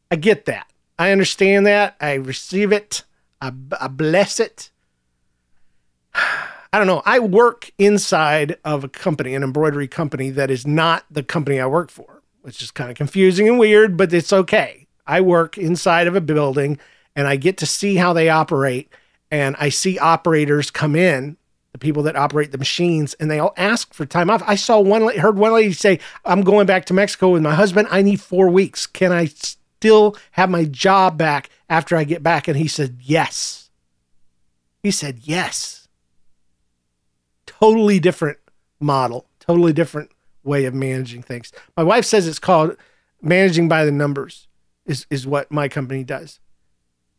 I 0.09 0.15
get 0.15 0.45
that. 0.45 0.67
I 0.99 1.11
understand 1.11 1.65
that. 1.65 1.95
I 1.99 2.13
receive 2.13 2.71
it. 2.71 3.03
I, 3.41 3.51
I 3.79 3.87
bless 3.87 4.39
it. 4.39 4.69
I 6.73 6.77
don't 6.77 6.87
know. 6.87 7.01
I 7.05 7.19
work 7.19 7.71
inside 7.77 8.57
of 8.63 8.85
a 8.85 8.89
company, 8.89 9.35
an 9.35 9.43
embroidery 9.43 9.89
company 9.89 10.29
that 10.29 10.49
is 10.49 10.65
not 10.65 11.03
the 11.11 11.23
company 11.23 11.59
I 11.59 11.65
work 11.65 11.91
for, 11.91 12.20
which 12.41 12.61
is 12.61 12.71
kind 12.71 12.89
of 12.89 12.97
confusing 12.97 13.47
and 13.47 13.59
weird, 13.59 13.97
but 13.97 14.13
it's 14.13 14.33
okay. 14.33 14.87
I 15.05 15.21
work 15.21 15.57
inside 15.57 16.07
of 16.07 16.15
a 16.15 16.21
building 16.21 16.79
and 17.15 17.27
I 17.27 17.35
get 17.35 17.57
to 17.57 17.65
see 17.65 17.95
how 17.95 18.13
they 18.13 18.29
operate. 18.29 18.91
And 19.29 19.55
I 19.59 19.69
see 19.69 19.97
operators 19.97 20.71
come 20.71 20.95
in, 20.95 21.37
the 21.71 21.77
people 21.77 22.03
that 22.03 22.15
operate 22.17 22.51
the 22.51 22.57
machines, 22.57 23.13
and 23.15 23.31
they 23.31 23.39
all 23.39 23.53
ask 23.55 23.93
for 23.93 24.05
time 24.05 24.29
off. 24.29 24.43
I 24.45 24.55
saw 24.55 24.79
one, 24.81 25.07
heard 25.17 25.37
one 25.37 25.53
lady 25.53 25.73
say, 25.73 25.99
I'm 26.25 26.41
going 26.41 26.65
back 26.65 26.85
to 26.85 26.93
Mexico 26.93 27.29
with 27.29 27.41
my 27.41 27.55
husband. 27.55 27.87
I 27.91 28.01
need 28.01 28.19
four 28.19 28.49
weeks. 28.49 28.85
Can 28.85 29.13
I 29.13 29.27
still 29.27 30.17
have 30.31 30.49
my 30.49 30.65
job 30.65 31.17
back 31.17 31.49
after 31.69 31.95
I 31.95 32.03
get 32.03 32.21
back? 32.21 32.47
And 32.47 32.57
he 32.57 32.67
said, 32.67 32.97
Yes. 33.01 33.69
He 34.83 34.91
said, 34.91 35.19
Yes. 35.23 35.87
Totally 37.45 37.99
different 37.99 38.39
model, 38.79 39.27
totally 39.39 39.71
different 39.71 40.11
way 40.43 40.65
of 40.65 40.73
managing 40.73 41.21
things. 41.21 41.51
My 41.77 41.83
wife 41.83 42.05
says 42.05 42.27
it's 42.27 42.39
called 42.39 42.75
managing 43.21 43.67
by 43.67 43.85
the 43.85 43.91
numbers 43.91 44.47
is 44.85 45.05
is 45.09 45.27
what 45.27 45.51
my 45.51 45.67
company 45.67 46.03
does. 46.03 46.39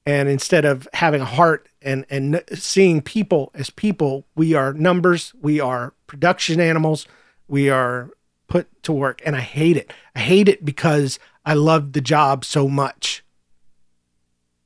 And 0.04 0.28
instead 0.28 0.64
of 0.64 0.88
having 0.94 1.20
a 1.20 1.26
heart 1.26 1.68
and 1.80 2.04
and 2.10 2.42
seeing 2.54 3.02
people 3.02 3.50
as 3.54 3.70
people, 3.70 4.26
we 4.34 4.54
are 4.54 4.72
numbers, 4.72 5.32
we 5.40 5.60
are 5.60 5.94
production 6.06 6.60
animals, 6.60 7.06
we 7.48 7.70
are 7.70 8.10
put 8.48 8.82
to 8.82 8.92
work 8.92 9.22
and 9.24 9.36
I 9.36 9.40
hate 9.40 9.76
it. 9.76 9.92
I 10.14 10.20
hate 10.20 10.48
it 10.48 10.64
because 10.64 11.18
I 11.44 11.54
loved 11.54 11.92
the 11.92 12.00
job 12.00 12.44
so 12.44 12.68
much. 12.68 13.24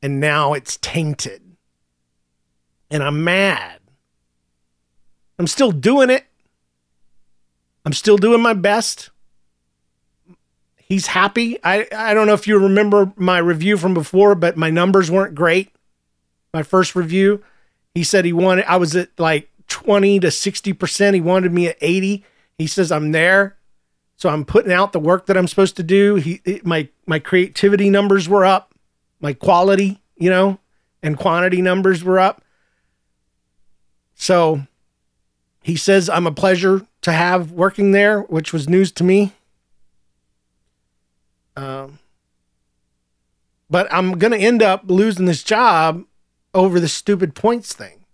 And 0.03 0.21
now 0.21 0.55
it's 0.55 0.77
tainted. 0.79 1.43
And 2.91 3.03
I'm 3.03 3.25
mad. 3.25 3.81
I'm 5.39 5.47
still 5.47 5.73
doing 5.73 6.11
it. 6.11 6.27
I'm 7.87 7.95
still 7.95 8.19
doing 8.19 8.43
my 8.43 8.52
best 8.52 9.11
he's 10.87 11.09
happy. 11.09 11.59
I, 11.64 11.87
I 11.95 12.14
don't 12.14 12.26
know 12.26 12.33
if 12.33 12.47
you 12.47 12.58
remember 12.58 13.13
my 13.17 13.39
review 13.39 13.76
from 13.76 13.93
before, 13.93 14.34
but 14.34 14.56
my 14.56 14.71
numbers 14.71 15.11
weren't 15.11 15.34
great. 15.34 15.71
My 16.54 16.63
first 16.63 16.95
review, 16.95 17.43
he 17.95 18.04
said 18.04 18.25
he 18.25 18.32
wanted, 18.32 18.65
I 18.67 18.76
was 18.76 18.95
at 18.97 19.11
like 19.19 19.50
20 19.69 20.21
to 20.21 20.28
60%. 20.28 21.15
He 21.15 21.21
wanted 21.21 21.52
me 21.52 21.67
at 21.69 21.76
80. 21.80 22.25
He 22.56 22.67
says, 22.67 22.93
I'm 22.93 23.13
there. 23.13 23.56
So 24.17 24.28
I'm 24.30 24.45
putting 24.45 24.73
out 24.73 24.93
the 24.93 25.00
work 25.00 25.26
that 25.26 25.37
I'm 25.37 25.49
supposed 25.49 25.76
to 25.76 25.82
do. 25.82 26.15
He, 26.15 26.41
my, 26.63 26.89
my 27.04 27.19
creativity 27.19 27.91
numbers 27.91 28.28
were 28.28 28.47
up, 28.47 28.73
my 29.21 29.34
quality, 29.34 30.00
you 30.17 30.30
know, 30.30 30.58
and 31.02 31.19
quantity 31.19 31.61
numbers 31.61 32.02
were 32.02 32.19
up. 32.19 32.43
So 34.15 34.63
he 35.63 35.76
says, 35.76 36.08
I'm 36.08 36.26
a 36.26 36.32
pleasure 36.32 36.87
to 37.06 37.12
have 37.12 37.52
working 37.52 37.92
there, 37.92 38.23
which 38.23 38.52
was 38.52 38.69
news 38.69 38.90
to 38.90 39.04
me. 39.04 39.32
Um, 41.56 42.00
but 43.71 43.86
I'm 43.92 44.19
going 44.19 44.32
to 44.32 44.45
end 44.45 44.60
up 44.60 44.82
losing 44.86 45.26
this 45.26 45.45
job 45.45 46.04
over 46.52 46.80
the 46.80 46.88
stupid 46.88 47.36
points 47.36 47.73
thing. 47.73 48.04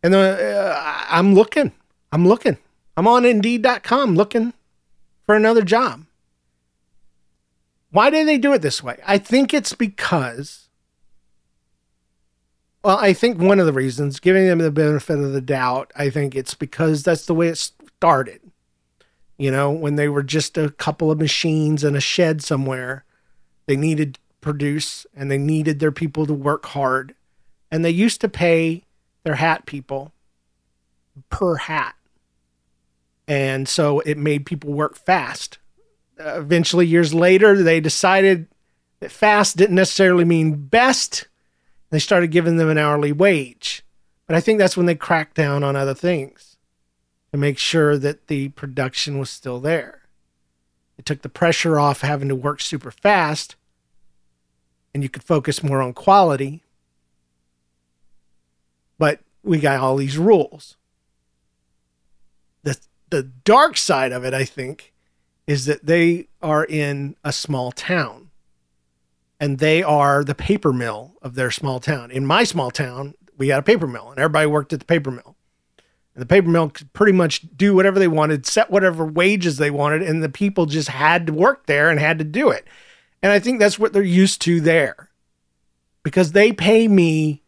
And 0.00 0.14
uh, 0.14 1.04
I'm 1.08 1.34
looking. 1.34 1.72
I'm 2.12 2.24
looking. 2.24 2.58
I'm 2.96 3.08
on 3.08 3.24
Indeed.com 3.24 4.14
looking 4.14 4.54
for 5.26 5.34
another 5.34 5.62
job. 5.62 6.04
Why 7.90 8.10
do 8.10 8.24
they 8.24 8.38
do 8.38 8.52
it 8.52 8.62
this 8.62 8.80
way? 8.80 8.98
I 9.04 9.18
think 9.18 9.52
it's 9.52 9.74
because, 9.74 10.68
well, 12.82 12.98
I 12.98 13.12
think 13.12 13.38
one 13.38 13.60
of 13.60 13.66
the 13.66 13.72
reasons, 13.72 14.20
giving 14.20 14.46
them 14.46 14.58
the 14.58 14.70
benefit 14.70 15.18
of 15.18 15.32
the 15.32 15.40
doubt, 15.40 15.92
I 15.96 16.10
think 16.10 16.34
it's 16.34 16.54
because 16.54 17.02
that's 17.02 17.26
the 17.26 17.34
way 17.34 17.48
it 17.48 17.56
started 17.56 18.40
you 19.40 19.50
know, 19.50 19.70
when 19.70 19.96
they 19.96 20.06
were 20.06 20.22
just 20.22 20.58
a 20.58 20.68
couple 20.68 21.10
of 21.10 21.18
machines 21.18 21.82
in 21.82 21.96
a 21.96 22.00
shed 22.00 22.42
somewhere. 22.42 23.06
They 23.64 23.74
needed 23.74 24.14
to 24.14 24.20
produce 24.42 25.06
and 25.16 25.30
they 25.30 25.38
needed 25.38 25.80
their 25.80 25.90
people 25.90 26.26
to 26.26 26.34
work 26.34 26.66
hard. 26.66 27.14
And 27.70 27.82
they 27.82 27.90
used 27.90 28.20
to 28.20 28.28
pay 28.28 28.84
their 29.22 29.36
hat 29.36 29.64
people 29.64 30.12
per 31.30 31.56
hat. 31.56 31.94
And 33.26 33.66
so 33.66 34.00
it 34.00 34.18
made 34.18 34.44
people 34.44 34.74
work 34.74 34.94
fast. 34.94 35.56
Uh, 36.22 36.38
eventually, 36.38 36.86
years 36.86 37.14
later, 37.14 37.62
they 37.62 37.80
decided 37.80 38.46
that 38.98 39.10
fast 39.10 39.56
didn't 39.56 39.76
necessarily 39.76 40.26
mean 40.26 40.66
best. 40.66 41.28
They 41.90 41.98
started 41.98 42.30
giving 42.30 42.56
them 42.56 42.68
an 42.68 42.78
hourly 42.78 43.12
wage. 43.12 43.82
But 44.26 44.36
I 44.36 44.40
think 44.40 44.58
that's 44.58 44.76
when 44.76 44.86
they 44.86 44.94
cracked 44.94 45.34
down 45.34 45.64
on 45.64 45.76
other 45.76 45.94
things 45.94 46.56
to 47.32 47.38
make 47.38 47.58
sure 47.58 47.98
that 47.98 48.28
the 48.28 48.50
production 48.50 49.18
was 49.18 49.28
still 49.30 49.60
there. 49.60 50.02
It 50.96 51.04
took 51.04 51.22
the 51.22 51.28
pressure 51.28 51.78
off 51.78 52.02
having 52.02 52.28
to 52.28 52.34
work 52.34 52.60
super 52.60 52.90
fast 52.90 53.56
and 54.92 55.02
you 55.02 55.08
could 55.08 55.24
focus 55.24 55.62
more 55.62 55.80
on 55.80 55.92
quality. 55.92 56.62
But 58.98 59.20
we 59.42 59.58
got 59.58 59.80
all 59.80 59.96
these 59.96 60.18
rules. 60.18 60.76
The 62.62 62.78
the 63.08 63.22
dark 63.22 63.76
side 63.76 64.12
of 64.12 64.24
it, 64.24 64.34
I 64.34 64.44
think, 64.44 64.92
is 65.46 65.66
that 65.66 65.86
they 65.86 66.28
are 66.42 66.64
in 66.64 67.16
a 67.24 67.32
small 67.32 67.72
town. 67.72 68.29
And 69.40 69.58
they 69.58 69.82
are 69.82 70.22
the 70.22 70.34
paper 70.34 70.72
mill 70.72 71.14
of 71.22 71.34
their 71.34 71.50
small 71.50 71.80
town. 71.80 72.10
In 72.10 72.26
my 72.26 72.44
small 72.44 72.70
town, 72.70 73.14
we 73.38 73.48
had 73.48 73.58
a 73.58 73.62
paper 73.62 73.86
mill 73.86 74.10
and 74.10 74.18
everybody 74.18 74.46
worked 74.46 74.72
at 74.72 74.80
the 74.80 74.86
paper 74.86 75.10
mill. 75.10 75.34
And 76.14 76.22
The 76.22 76.26
paper 76.26 76.48
mill 76.48 76.68
could 76.68 76.92
pretty 76.92 77.12
much 77.12 77.46
do 77.56 77.74
whatever 77.74 77.98
they 77.98 78.08
wanted, 78.08 78.44
set 78.46 78.70
whatever 78.70 79.04
wages 79.06 79.56
they 79.56 79.70
wanted, 79.70 80.02
and 80.02 80.22
the 80.22 80.28
people 80.28 80.66
just 80.66 80.88
had 80.88 81.26
to 81.26 81.32
work 81.32 81.66
there 81.66 81.88
and 81.88 81.98
had 81.98 82.18
to 82.18 82.24
do 82.24 82.50
it. 82.50 82.66
And 83.22 83.32
I 83.32 83.38
think 83.38 83.58
that's 83.58 83.78
what 83.78 83.92
they're 83.92 84.02
used 84.02 84.42
to 84.42 84.60
there 84.60 85.10
because 86.02 86.32
they 86.32 86.52
pay 86.52 86.88
me 86.88 87.42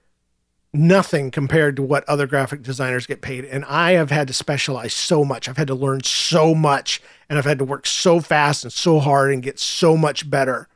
nothing 0.72 1.31
compared 1.31 1.76
to 1.76 1.83
what 1.83 2.09
other 2.09 2.26
graphic 2.26 2.62
designers 2.62 3.07
get 3.07 3.20
paid. 3.20 3.44
And 3.44 3.64
I 3.66 3.92
have 3.92 4.11
had 4.11 4.28
to 4.28 4.35
specialize 4.35 4.94
so 4.94 5.24
much. 5.24 5.48
I've 5.48 5.59
had 5.59 5.68
to 5.68 5.74
learn 5.74 6.02
so 6.02 6.55
much 6.55 7.02
and 7.28 7.38
I've 7.38 7.44
had 7.44 7.59
to 7.59 7.64
work 7.64 7.87
so 7.87 8.20
fast 8.20 8.64
and 8.64 8.72
so 8.72 8.98
hard 8.98 9.33
and 9.33 9.42
get 9.42 9.59
so 9.59 9.96
much 9.96 10.28
better. 10.28 10.68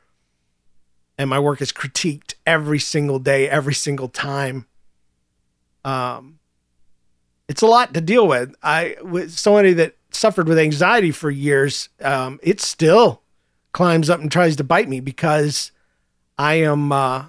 And 1.17 1.29
my 1.29 1.39
work 1.39 1.61
is 1.61 1.71
critiqued 1.71 2.35
every 2.45 2.79
single 2.79 3.19
day, 3.19 3.49
every 3.49 3.73
single 3.73 4.07
time. 4.07 4.67
Um, 5.83 6.39
it's 7.47 7.61
a 7.61 7.67
lot 7.67 7.93
to 7.93 8.01
deal 8.01 8.27
with. 8.27 8.55
I 8.61 8.97
with 9.01 9.31
somebody 9.37 9.73
that 9.73 9.95
suffered 10.11 10.47
with 10.47 10.59
anxiety 10.59 11.11
for 11.11 11.31
years, 11.31 11.89
um, 12.01 12.39
it 12.43 12.61
still 12.61 13.21
climbs 13.71 14.09
up 14.09 14.19
and 14.19 14.31
tries 14.31 14.55
to 14.57 14.63
bite 14.63 14.89
me 14.89 14.99
because 14.99 15.71
I 16.37 16.55
am 16.55 16.91
uh, 16.91 17.25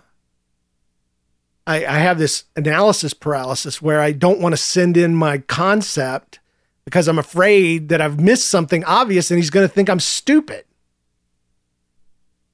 I, 1.69 1.85
I 1.85 1.99
have 1.99 2.19
this 2.19 2.45
analysis 2.57 3.13
paralysis 3.13 3.83
where 3.83 4.01
I 4.01 4.13
don't 4.13 4.41
want 4.41 4.55
to 4.55 4.57
send 4.57 4.97
in 4.97 5.15
my 5.15 5.39
concept 5.39 6.41
because 6.87 7.07
I'm 7.07 7.19
afraid 7.19 7.91
that 7.91 8.01
I've 8.01 8.19
missed 8.19 8.49
something 8.49 8.83
obvious 8.85 9.31
and 9.31 9.39
he's 9.39 9.51
going 9.51 9.69
to 9.69 9.73
think 9.73 9.91
I'm 9.91 10.01
stupid. 10.01 10.65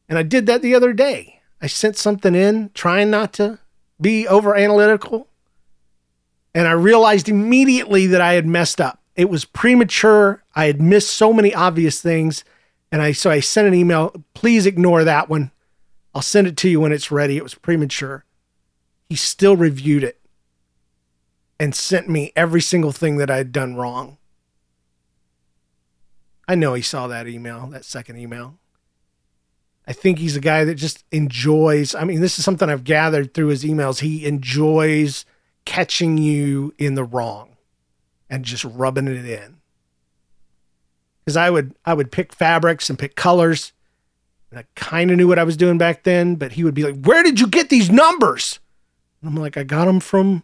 And 0.09 0.19
I 0.19 0.23
did 0.23 0.47
that 0.47 0.63
the 0.63 0.75
other 0.75 0.93
day. 0.93 1.41
I 1.61 1.67
sent 1.67 1.97
something 1.97 2.35
in 2.35 2.71
trying 2.75 3.11
not 3.11 3.33
to 3.35 3.59
be 4.01 4.29
over 4.29 4.55
analytical 4.55 5.29
And 6.55 6.69
I 6.69 6.73
realized 6.73 7.29
immediately 7.29 8.07
that 8.09 8.21
I 8.21 8.35
had 8.35 8.47
messed 8.47 8.81
up. 8.81 9.01
It 9.17 9.29
was 9.29 9.45
premature. 9.45 10.43
I 10.55 10.67
had 10.67 10.81
missed 10.81 11.11
so 11.11 11.33
many 11.33 11.55
obvious 11.55 12.01
things. 12.01 12.45
And 12.93 13.03
I 13.03 13.13
so 13.13 13.31
I 13.31 13.41
sent 13.41 13.67
an 13.69 13.75
email, 13.75 14.15
please 14.35 14.67
ignore 14.67 15.05
that 15.05 15.29
one. 15.29 15.51
I'll 16.15 16.23
send 16.23 16.47
it 16.47 16.57
to 16.59 16.69
you 16.69 16.81
when 16.81 16.93
it's 16.93 17.11
ready. 17.11 17.37
It 17.37 17.43
was 17.43 17.55
premature. 17.55 18.25
He 19.09 19.17
still 19.17 19.57
reviewed 19.57 20.05
it 20.05 20.21
and 21.59 21.75
sent 21.75 22.09
me 22.09 22.33
every 22.37 22.61
single 22.61 22.93
thing 22.93 23.17
that 23.17 23.31
I'd 23.31 23.53
done 23.53 23.75
wrong. 23.75 24.19
I 26.47 26.55
know 26.55 26.75
he 26.75 26.83
saw 26.83 27.07
that 27.09 27.27
email, 27.27 27.67
that 27.69 27.85
second 27.85 28.19
email. 28.19 28.59
I 29.87 29.93
think 29.93 30.19
he's 30.19 30.37
a 30.37 30.41
guy 30.41 30.65
that 30.65 30.77
just 30.77 31.05
enjoys. 31.13 31.95
I 31.95 32.05
mean, 32.05 32.21
this 32.21 32.39
is 32.39 32.45
something 32.45 32.71
I've 32.71 32.85
gathered 32.85 33.35
through 33.35 33.49
his 33.49 33.65
emails. 33.65 34.01
He 34.01 34.25
enjoys 34.25 35.25
catching 35.65 36.19
you 36.19 36.75
in 36.79 36.95
the 36.95 37.05
wrong 37.05 37.57
and 38.31 38.45
just 38.45 38.65
rubbing 38.65 39.09
it 39.09 39.25
in. 39.25 39.59
Because 41.25 41.37
I 41.37 41.51
would 41.51 41.75
I 41.85 41.95
would 41.95 42.13
pick 42.13 42.33
fabrics 42.33 42.89
and 42.89 42.99
pick 42.99 43.15
colors, 43.15 43.73
and 44.51 44.59
I 44.59 44.65
kind 44.75 45.11
of 45.11 45.17
knew 45.17 45.29
what 45.29 45.39
I 45.39 45.45
was 45.45 45.57
doing 45.57 45.79
back 45.79 46.05
then. 46.05 46.37
But 46.37 46.53
he 46.53 46.65
would 46.65 46.75
be 46.75 46.85
like, 46.85 47.05
"Where 47.05 47.23
did 47.23 47.41
you 47.41 47.47
get 47.47 47.69
these 47.69 47.91
numbers?" 47.91 48.61
And 49.21 49.31
I'm 49.31 49.37
like, 49.37 49.57
"I 49.57 49.65
got 49.65 49.87
them 49.87 50.01
from 50.01 50.43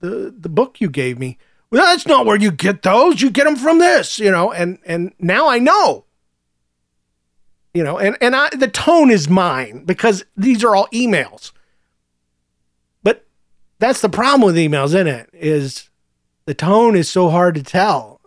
the 0.00 0.34
the 0.36 0.48
book 0.48 0.80
you 0.80 0.88
gave 0.88 1.18
me." 1.18 1.38
Well, 1.70 1.84
that's 1.84 2.06
not 2.06 2.26
where 2.26 2.36
you 2.36 2.50
get 2.50 2.82
those. 2.82 3.22
You 3.22 3.30
get 3.30 3.44
them 3.44 3.56
from 3.56 3.78
this, 3.78 4.18
you 4.18 4.30
know. 4.30 4.52
And 4.52 4.78
and 4.86 5.12
now 5.18 5.48
I 5.48 5.58
know 5.58 6.04
you 7.74 7.82
know 7.82 7.98
and 7.98 8.16
and 8.20 8.36
I, 8.36 8.48
the 8.50 8.68
tone 8.68 9.10
is 9.10 9.28
mine 9.28 9.84
because 9.84 10.24
these 10.36 10.62
are 10.64 10.74
all 10.74 10.88
emails. 10.88 11.52
But 13.02 13.26
that's 13.78 14.00
the 14.00 14.08
problem 14.08 14.42
with 14.42 14.56
emails 14.56 14.86
isn't 14.86 15.06
it? 15.06 15.30
Is 15.32 15.90
the 16.46 16.54
tone 16.54 16.96
is 16.96 17.08
so 17.08 17.30
hard 17.30 17.54
to 17.54 17.62
tell. 17.62 18.20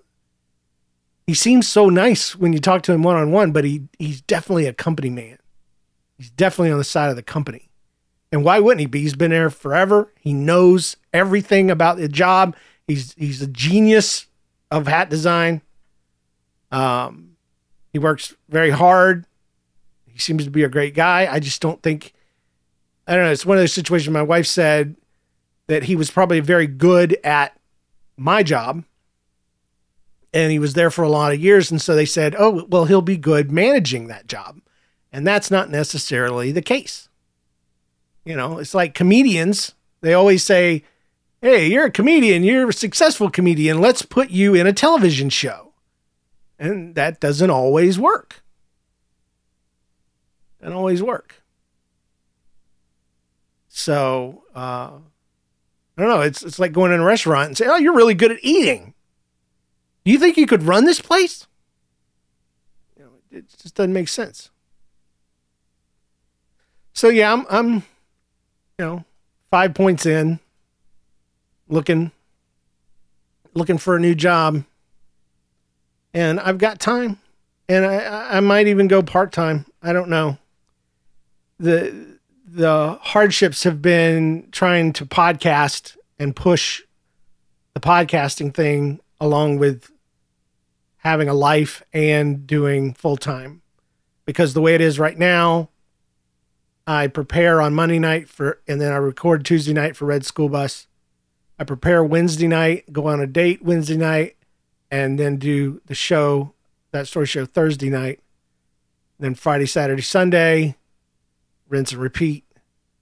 He 1.27 1.33
seems 1.33 1.67
so 1.67 1.89
nice 1.89 2.35
when 2.35 2.53
you 2.53 2.59
talk 2.59 2.83
to 2.83 2.93
him 2.93 3.03
one-on-one 3.03 3.51
but 3.51 3.63
he 3.63 3.83
he's 3.99 4.21
definitely 4.21 4.67
a 4.67 4.73
company 4.73 5.09
man. 5.09 5.37
He's 6.17 6.29
definitely 6.31 6.71
on 6.71 6.77
the 6.77 6.83
side 6.83 7.09
of 7.09 7.15
the 7.15 7.23
company. 7.23 7.69
And 8.31 8.43
why 8.43 8.59
wouldn't 8.59 8.81
he 8.81 8.85
be? 8.85 9.01
He's 9.01 9.15
been 9.15 9.31
there 9.31 9.49
forever. 9.49 10.11
He 10.19 10.33
knows 10.33 10.97
everything 11.13 11.69
about 11.69 11.97
the 11.97 12.09
job. 12.09 12.55
He's 12.87 13.13
he's 13.13 13.41
a 13.41 13.47
genius 13.47 14.27
of 14.71 14.87
hat 14.87 15.09
design. 15.09 15.61
Um 16.71 17.35
he 17.93 17.99
works 17.99 18.35
very 18.49 18.71
hard 18.71 19.25
he 20.15 20.21
seems 20.21 20.45
to 20.45 20.49
be 20.49 20.63
a 20.63 20.69
great 20.69 20.93
guy. 20.93 21.27
I 21.29 21.41
just 21.41 21.61
don't 21.61 21.83
think, 21.83 22.13
I 23.05 23.15
don't 23.15 23.25
know. 23.25 23.31
It's 23.31 23.45
one 23.45 23.57
of 23.57 23.61
those 23.61 23.73
situations. 23.73 24.13
My 24.13 24.23
wife 24.23 24.47
said 24.47 24.95
that 25.67 25.83
he 25.83 25.97
was 25.97 26.09
probably 26.09 26.39
very 26.39 26.67
good 26.67 27.17
at 27.21 27.59
my 28.15 28.41
job 28.41 28.85
and 30.33 30.53
he 30.53 30.59
was 30.59 30.73
there 30.73 30.89
for 30.89 31.03
a 31.03 31.09
lot 31.09 31.33
of 31.33 31.41
years. 31.41 31.69
And 31.69 31.81
so 31.81 31.95
they 31.95 32.05
said, 32.05 32.33
oh, 32.39 32.65
well, 32.69 32.85
he'll 32.85 33.01
be 33.01 33.17
good 33.17 33.51
managing 33.51 34.07
that 34.07 34.27
job. 34.27 34.61
And 35.11 35.27
that's 35.27 35.51
not 35.51 35.69
necessarily 35.69 36.53
the 36.53 36.61
case. 36.61 37.09
You 38.23 38.37
know, 38.37 38.59
it's 38.59 38.73
like 38.73 38.93
comedians, 38.93 39.73
they 39.99 40.13
always 40.13 40.45
say, 40.45 40.85
hey, 41.41 41.67
you're 41.67 41.87
a 41.87 41.91
comedian, 41.91 42.43
you're 42.43 42.69
a 42.69 42.73
successful 42.73 43.29
comedian, 43.29 43.81
let's 43.81 44.01
put 44.01 44.29
you 44.29 44.55
in 44.55 44.65
a 44.65 44.71
television 44.71 45.29
show. 45.29 45.73
And 46.57 46.95
that 46.95 47.19
doesn't 47.19 47.49
always 47.49 47.99
work 47.99 48.44
and 50.65 50.73
always 50.73 51.01
work. 51.03 51.43
So 53.69 54.43
uh, 54.55 54.89
I 54.89 56.01
don't 56.01 56.09
know. 56.09 56.21
It's 56.21 56.41
it's 56.41 56.59
like 56.59 56.73
going 56.73 56.91
in 56.91 56.99
a 56.99 57.03
restaurant 57.03 57.49
and 57.49 57.57
say, 57.57 57.67
"Oh, 57.67 57.77
you're 57.77 57.95
really 57.95 58.15
good 58.15 58.31
at 58.31 58.39
eating." 58.41 58.93
Do 60.03 60.11
you 60.11 60.17
think 60.17 60.37
you 60.37 60.47
could 60.47 60.63
run 60.63 60.85
this 60.85 60.99
place? 60.99 61.47
You 62.97 63.05
know, 63.05 63.11
it 63.31 63.47
just 63.61 63.75
doesn't 63.75 63.93
make 63.93 64.09
sense. 64.09 64.49
So 66.93 67.09
yeah, 67.09 67.31
I'm 67.31 67.45
I'm 67.49 67.73
you 67.75 67.83
know 68.79 69.05
five 69.51 69.75
points 69.75 70.05
in, 70.07 70.39
looking 71.67 72.11
looking 73.53 73.77
for 73.77 73.95
a 73.95 73.99
new 73.99 74.15
job, 74.15 74.63
and 76.13 76.39
I've 76.39 76.57
got 76.57 76.79
time, 76.79 77.19
and 77.69 77.85
I 77.85 78.37
I 78.37 78.39
might 78.39 78.67
even 78.67 78.87
go 78.87 79.03
part 79.03 79.31
time. 79.31 79.65
I 79.83 79.93
don't 79.93 80.09
know 80.09 80.39
the 81.59 82.15
the 82.47 82.97
hardships 83.01 83.63
have 83.63 83.81
been 83.81 84.47
trying 84.51 84.93
to 84.93 85.05
podcast 85.05 85.97
and 86.19 86.35
push 86.35 86.81
the 87.73 87.79
podcasting 87.79 88.53
thing 88.53 88.99
along 89.19 89.57
with 89.57 89.91
having 90.97 91.27
a 91.27 91.33
life 91.33 91.83
and 91.93 92.47
doing 92.47 92.93
full 92.93 93.17
time. 93.17 93.61
Because 94.25 94.53
the 94.53 94.61
way 94.61 94.73
it 94.73 94.81
is 94.81 94.97
right 94.97 95.17
now, 95.17 95.69
I 96.87 97.07
prepare 97.07 97.61
on 97.61 97.75
Monday 97.75 97.99
night 97.99 98.29
for, 98.29 98.61
and 98.67 98.79
then 98.79 98.91
I 98.91 98.97
record 98.97 99.45
Tuesday 99.45 99.73
night 99.73 99.95
for 99.95 100.05
Red 100.05 100.25
School 100.25 100.49
Bus. 100.49 100.87
I 101.59 101.63
prepare 101.63 102.03
Wednesday 102.03 102.47
night, 102.47 102.91
go 102.91 103.07
on 103.07 103.19
a 103.19 103.27
date 103.27 103.63
Wednesday 103.63 103.97
night, 103.97 104.35
and 104.89 105.19
then 105.19 105.37
do 105.37 105.81
the 105.85 105.95
show, 105.95 106.53
that 106.91 107.07
story 107.07 107.25
show 107.25 107.45
Thursday 107.45 107.89
night. 107.89 108.19
Then 109.19 109.35
Friday, 109.35 109.65
Saturday, 109.65 110.01
Sunday, 110.01 110.75
rinse 111.67 111.91
and 111.91 112.01
repeat, 112.01 112.45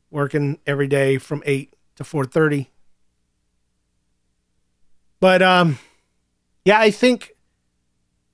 working 0.09 0.59
every 0.65 0.87
day 0.87 1.17
from 1.17 1.43
8 1.45 1.73
to 1.95 2.03
4:30. 2.03 2.67
But 5.19 5.41
um 5.41 5.79
yeah, 6.65 6.79
I 6.79 6.91
think 6.91 7.33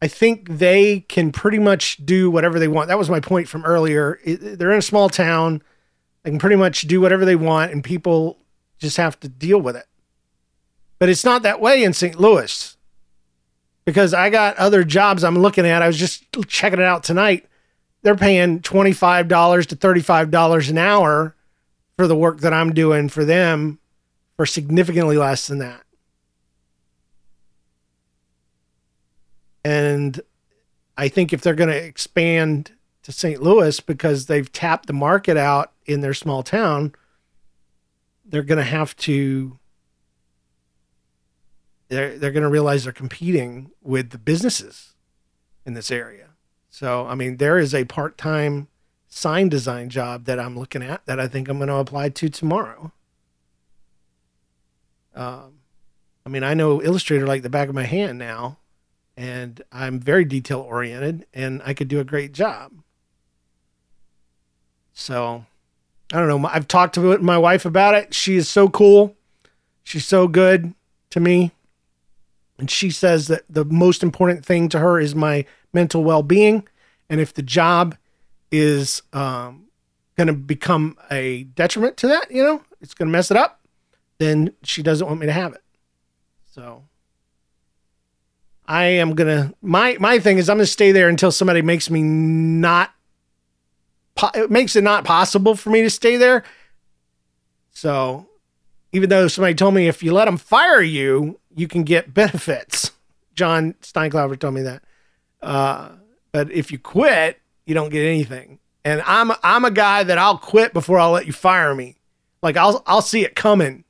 I 0.01 0.07
think 0.07 0.47
they 0.49 1.01
can 1.01 1.31
pretty 1.31 1.59
much 1.59 2.03
do 2.05 2.31
whatever 2.31 2.57
they 2.57 2.67
want. 2.67 2.87
That 2.87 2.97
was 2.97 3.09
my 3.09 3.19
point 3.19 3.47
from 3.49 3.65
earlier. 3.65 4.19
They're 4.25 4.71
in 4.71 4.79
a 4.79 4.83
small 4.83 5.09
town. 5.09 5.61
They 6.23 6.29
can 6.29 6.39
pretty 6.39 6.55
much 6.55 6.83
do 6.83 7.01
whatever 7.01 7.25
they 7.25 7.35
want 7.35 7.71
and 7.71 7.83
people 7.83 8.37
just 8.77 8.97
have 8.97 9.19
to 9.21 9.27
deal 9.27 9.59
with 9.59 9.75
it. 9.75 9.85
But 10.99 11.09
it's 11.09 11.25
not 11.25 11.43
that 11.43 11.59
way 11.61 11.83
in 11.83 11.93
St. 11.93 12.19
Louis. 12.19 12.75
Because 13.85 14.13
I 14.13 14.29
got 14.29 14.55
other 14.57 14.83
jobs 14.83 15.23
I'm 15.23 15.39
looking 15.39 15.65
at. 15.65 15.81
I 15.81 15.87
was 15.87 15.97
just 15.97 16.25
checking 16.47 16.79
it 16.79 16.85
out 16.85 17.03
tonight 17.03 17.49
they're 18.01 18.15
paying 18.15 18.59
$25 18.61 19.65
to 19.67 19.75
$35 19.75 20.69
an 20.69 20.77
hour 20.77 21.35
for 21.97 22.07
the 22.07 22.15
work 22.15 22.39
that 22.39 22.53
I'm 22.53 22.73
doing 22.73 23.09
for 23.09 23.25
them 23.25 23.79
for 24.37 24.45
significantly 24.45 25.17
less 25.17 25.47
than 25.47 25.59
that. 25.59 25.83
And 29.65 30.21
I 30.97 31.09
think 31.09 31.33
if 31.33 31.41
they're 31.41 31.53
going 31.55 31.69
to 31.69 31.83
expand 31.83 32.71
to 33.03 33.11
St. 33.11 33.41
Louis 33.41 33.79
because 33.79 34.25
they've 34.25 34.51
tapped 34.51 34.87
the 34.87 34.93
market 34.93 35.37
out 35.37 35.73
in 35.85 36.01
their 36.01 36.13
small 36.13 36.43
town, 36.43 36.93
they're 38.25 38.43
going 38.43 38.57
to 38.57 38.63
have 38.63 38.95
to 38.97 39.59
they're 41.89 42.17
they're 42.17 42.31
going 42.31 42.43
to 42.43 42.49
realize 42.49 42.83
they're 42.83 42.93
competing 42.93 43.71
with 43.81 44.11
the 44.11 44.17
businesses 44.17 44.93
in 45.65 45.73
this 45.73 45.91
area. 45.91 46.28
So, 46.69 47.07
I 47.07 47.15
mean, 47.15 47.37
there 47.37 47.57
is 47.57 47.73
a 47.73 47.85
part 47.85 48.17
time 48.17 48.67
sign 49.07 49.49
design 49.49 49.89
job 49.89 50.25
that 50.25 50.39
I'm 50.39 50.57
looking 50.57 50.83
at 50.83 51.05
that 51.05 51.19
I 51.19 51.27
think 51.27 51.49
I'm 51.49 51.57
going 51.57 51.69
to 51.69 51.75
apply 51.75 52.09
to 52.09 52.29
tomorrow. 52.29 52.91
Um, 55.15 55.59
I 56.25 56.29
mean, 56.29 56.43
I 56.43 56.53
know 56.53 56.81
Illustrator 56.81 57.25
like 57.25 57.41
the 57.41 57.49
back 57.49 57.69
of 57.69 57.75
my 57.75 57.83
hand 57.83 58.19
now, 58.19 58.59
and 59.17 59.61
I'm 59.71 59.99
very 59.99 60.23
detail 60.25 60.59
oriented, 60.61 61.25
and 61.33 61.61
I 61.65 61.73
could 61.73 61.87
do 61.87 61.99
a 61.99 62.05
great 62.05 62.31
job. 62.33 62.71
So, 64.93 65.45
I 66.13 66.19
don't 66.19 66.27
know. 66.27 66.47
I've 66.47 66.67
talked 66.67 66.95
to 66.95 67.17
my 67.17 67.37
wife 67.37 67.65
about 67.65 67.95
it. 67.95 68.13
She 68.13 68.35
is 68.35 68.47
so 68.47 68.69
cool. 68.69 69.15
She's 69.83 70.05
so 70.05 70.27
good 70.27 70.73
to 71.09 71.19
me. 71.19 71.51
And 72.57 72.69
she 72.69 72.91
says 72.91 73.27
that 73.27 73.43
the 73.49 73.65
most 73.65 74.03
important 74.03 74.45
thing 74.45 74.69
to 74.69 74.79
her 74.79 74.99
is 74.99 75.15
my 75.15 75.45
mental 75.73 76.03
well 76.03 76.23
being. 76.23 76.67
And 77.09 77.19
if 77.19 77.33
the 77.33 77.41
job 77.41 77.95
is 78.51 79.01
um, 79.13 79.67
going 80.15 80.27
to 80.27 80.33
become 80.33 80.97
a 81.09 81.43
detriment 81.43 81.97
to 81.97 82.07
that, 82.07 82.31
you 82.31 82.43
know, 82.43 82.63
it's 82.81 82.93
going 82.93 83.07
to 83.07 83.11
mess 83.11 83.31
it 83.31 83.37
up, 83.37 83.61
then 84.17 84.53
she 84.63 84.83
doesn't 84.83 85.07
want 85.07 85.19
me 85.19 85.25
to 85.25 85.31
have 85.31 85.53
it. 85.53 85.63
So 86.51 86.83
I 88.67 88.83
am 88.85 89.15
going 89.15 89.27
to, 89.27 89.55
my, 89.61 89.97
my 89.99 90.19
thing 90.19 90.37
is 90.37 90.49
I'm 90.49 90.57
going 90.57 90.65
to 90.65 90.71
stay 90.71 90.91
there 90.91 91.09
until 91.09 91.31
somebody 91.31 91.61
makes 91.61 91.89
me 91.89 92.01
not, 92.01 92.93
it 94.35 94.51
makes 94.51 94.75
it 94.75 94.83
not 94.83 95.05
possible 95.05 95.55
for 95.55 95.69
me 95.69 95.81
to 95.81 95.89
stay 95.89 96.17
there. 96.17 96.43
So 97.71 98.27
even 98.91 99.09
though 99.09 99.27
somebody 99.27 99.55
told 99.55 99.73
me 99.73 99.87
if 99.87 100.03
you 100.03 100.13
let 100.13 100.25
them 100.25 100.37
fire 100.37 100.81
you, 100.81 101.39
you 101.55 101.67
can 101.67 101.83
get 101.83 102.13
benefits. 102.13 102.91
John 103.35 103.73
Steinklauber 103.81 104.37
told 104.37 104.53
me 104.53 104.61
that. 104.63 104.83
Uh, 105.41 105.89
but 106.31 106.51
if 106.51 106.71
you 106.71 106.79
quit, 106.79 107.39
you 107.65 107.73
don't 107.73 107.89
get 107.89 108.05
anything. 108.05 108.59
And 108.85 109.01
I'm 109.05 109.31
I'm 109.43 109.65
a 109.65 109.71
guy 109.71 110.03
that 110.03 110.17
I'll 110.17 110.37
quit 110.37 110.73
before 110.73 110.99
I'll 110.99 111.11
let 111.11 111.27
you 111.27 111.33
fire 111.33 111.75
me. 111.75 111.97
Like 112.41 112.57
I'll 112.57 112.83
I'll 112.87 113.01
see 113.01 113.23
it 113.23 113.35
coming. 113.35 113.83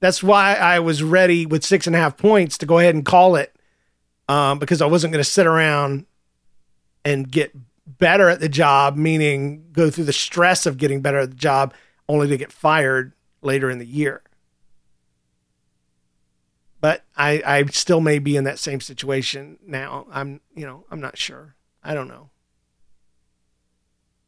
That's 0.00 0.22
why 0.22 0.54
I 0.54 0.80
was 0.80 1.02
ready 1.02 1.46
with 1.46 1.64
six 1.64 1.86
and 1.86 1.94
a 1.94 1.98
half 1.98 2.16
points 2.16 2.58
to 2.58 2.66
go 2.66 2.78
ahead 2.78 2.94
and 2.94 3.04
call 3.04 3.36
it 3.36 3.54
um, 4.28 4.58
because 4.58 4.82
I 4.82 4.86
wasn't 4.86 5.12
going 5.12 5.22
to 5.22 5.30
sit 5.30 5.46
around 5.46 6.06
and 7.04 7.30
get 7.30 7.52
better 7.86 8.28
at 8.28 8.40
the 8.40 8.48
job, 8.48 8.96
meaning 8.96 9.64
go 9.72 9.90
through 9.90 10.04
the 10.04 10.12
stress 10.12 10.66
of 10.66 10.76
getting 10.76 11.02
better 11.02 11.18
at 11.18 11.30
the 11.30 11.36
job 11.36 11.72
only 12.08 12.28
to 12.28 12.36
get 12.36 12.52
fired 12.52 13.12
later 13.42 13.70
in 13.70 13.78
the 13.78 13.86
year. 13.86 14.22
But 16.82 17.04
I, 17.16 17.40
I 17.46 17.64
still 17.66 18.00
may 18.00 18.18
be 18.18 18.36
in 18.36 18.42
that 18.42 18.58
same 18.58 18.80
situation 18.80 19.56
now. 19.64 20.04
I'm, 20.10 20.40
you 20.52 20.66
know, 20.66 20.84
I'm 20.90 21.00
not 21.00 21.16
sure. 21.16 21.54
I 21.82 21.94
don't 21.94 22.08
know. 22.08 22.30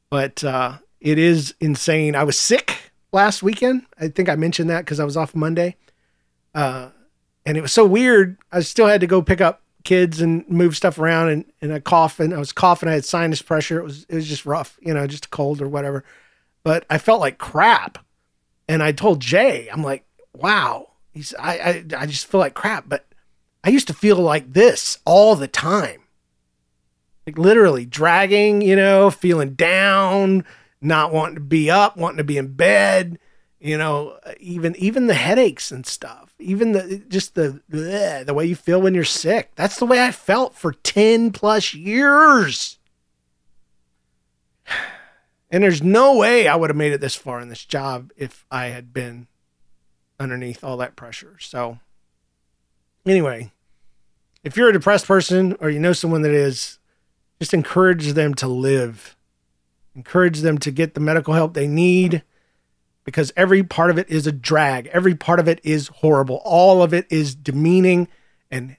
But 0.09 0.45
uh, 0.45 0.79
it 1.01 1.19
is 1.19 1.55
insane. 1.61 2.14
I 2.14 2.23
was 2.23 2.38
sick 2.38 2.93
last 3.12 3.43
weekend. 3.43 3.87
I 3.99 4.07
think 4.07 4.29
I 4.29 4.37
mentioned 4.37 4.71
that 4.71 4.85
because 4.85 5.01
I 5.01 5.05
was 5.05 5.17
off 5.17 5.35
Monday. 5.35 5.75
Uh, 6.55 6.90
and 7.45 7.59
it 7.59 7.61
was 7.61 7.73
so 7.73 7.85
weird. 7.85 8.38
I 8.53 8.61
still 8.61 8.87
had 8.87 9.01
to 9.01 9.09
go 9.09 9.21
pick 9.21 9.40
up 9.40 9.62
kids 9.83 10.21
and 10.21 10.49
move 10.49 10.77
stuff 10.77 10.97
around 10.97 11.31
and, 11.31 11.45
and 11.61 11.73
I 11.73 11.81
cough 11.81 12.21
and 12.21 12.33
I 12.33 12.38
was 12.38 12.53
coughing. 12.53 12.88
I 12.88 12.93
had 12.93 13.05
sinus 13.05 13.43
pressure. 13.43 13.81
It 13.81 13.85
was, 13.85 14.07
it 14.09 14.14
was 14.14 14.29
just 14.29 14.47
rough, 14.47 14.79
you 14.81 14.95
know, 14.95 15.09
just 15.09 15.27
a 15.27 15.31
cold 15.31 15.61
or 15.61 15.69
whatever. 15.69 16.05
But 16.62 16.87
I 16.88 16.99
felt 16.99 17.21
like 17.21 17.38
crap. 17.38 17.99
And 18.69 18.81
I 18.81 18.93
told 18.93 19.19
Jay, 19.19 19.69
I'm 19.73 19.83
like, 19.83 20.07
wow, 20.33 20.93
he's, 21.14 21.35
I, 21.38 21.53
I, 21.53 21.85
I 21.98 22.07
just 22.07 22.27
feel 22.27 22.40
like 22.40 22.55
crap. 22.55 22.88
But 22.88 23.07
I 23.62 23.70
used 23.70 23.87
to 23.87 23.94
feel 23.94 24.16
like 24.18 24.53
this 24.53 24.98
all 25.07 25.37
the 25.37 25.48
time. 25.48 26.03
Like 27.27 27.38
literally 27.38 27.87
dragging, 27.87 28.61
you 28.61 28.77
know, 28.77 29.11
feeling 29.11 29.55
down, 29.55 30.44
not 30.83 31.12
wanting 31.12 31.37
to 31.37 31.40
be 31.40 31.70
up, 31.70 31.96
wanting 31.96 32.18
to 32.18 32.24
be 32.24 32.37
in 32.37 32.53
bed, 32.53 33.18
you 33.59 33.79
know, 33.79 34.18
even 34.38 34.77
even 34.77 35.07
the 35.07 35.14
headaches 35.14 35.72
and 35.72 35.87
stuff, 35.87 36.35
even 36.38 36.72
the 36.72 37.03
just 37.09 37.35
the 37.35 37.62
bleh, 37.70 38.27
the 38.27 38.35
way 38.35 38.44
you 38.44 38.55
feel 38.55 38.83
when 38.83 38.94
you're 38.94 39.05
sick. 39.05 39.53
That's 39.55 39.79
the 39.79 39.87
way 39.87 40.05
I 40.05 40.11
felt 40.12 40.55
for 40.55 40.72
10 40.72 41.33
plus 41.33 41.74
years. 41.74 42.79
And 45.50 45.62
there's 45.62 45.85
no 45.85 46.16
way 46.16 46.48
I 46.48 46.57
would 46.57 46.70
have 46.70 46.77
made 46.77 46.92
it 46.92 47.00
this 47.00 47.14
far 47.14 47.38
in 47.38 47.48
this 47.48 47.64
job 47.64 48.11
if 48.16 48.44
I 48.50 48.68
had 48.68 48.92
been 48.92 49.29
underneath 50.18 50.62
all 50.62 50.77
that 50.79 50.96
pressure. 50.96 51.37
So 51.40 51.79
anyway, 53.07 53.53
if 54.42 54.57
you're 54.57 54.68
a 54.68 54.72
depressed 54.72 55.07
person 55.07 55.57
or 55.61 55.70
you 55.70 55.81
know 55.81 55.92
someone 55.92 56.22
that 56.22 56.33
is, 56.33 56.79
just 57.40 57.55
encourage 57.55 58.12
them 58.12 58.35
to 58.35 58.48
live. 58.48 59.16
Encourage 59.96 60.40
them 60.40 60.59
to 60.59 60.70
get 60.70 60.94
the 60.94 61.00
medical 61.00 61.35
help 61.35 61.55
they 61.55 61.68
need 61.68 62.22
because 63.05 63.33
every 63.37 63.62
part 63.62 63.90
of 63.90 63.98
it 63.98 64.09
is 64.09 64.27
a 64.27 64.33
drag. 64.33 64.87
Every 64.88 65.14
part 65.14 65.40
of 65.40 65.48
it 65.48 65.61
is 65.62 65.88
horrible. 65.88 66.40
All 66.44 66.83
of 66.83 66.92
it 66.92 67.07
is 67.11 67.35
demeaning 67.35 68.09
and 68.50 68.77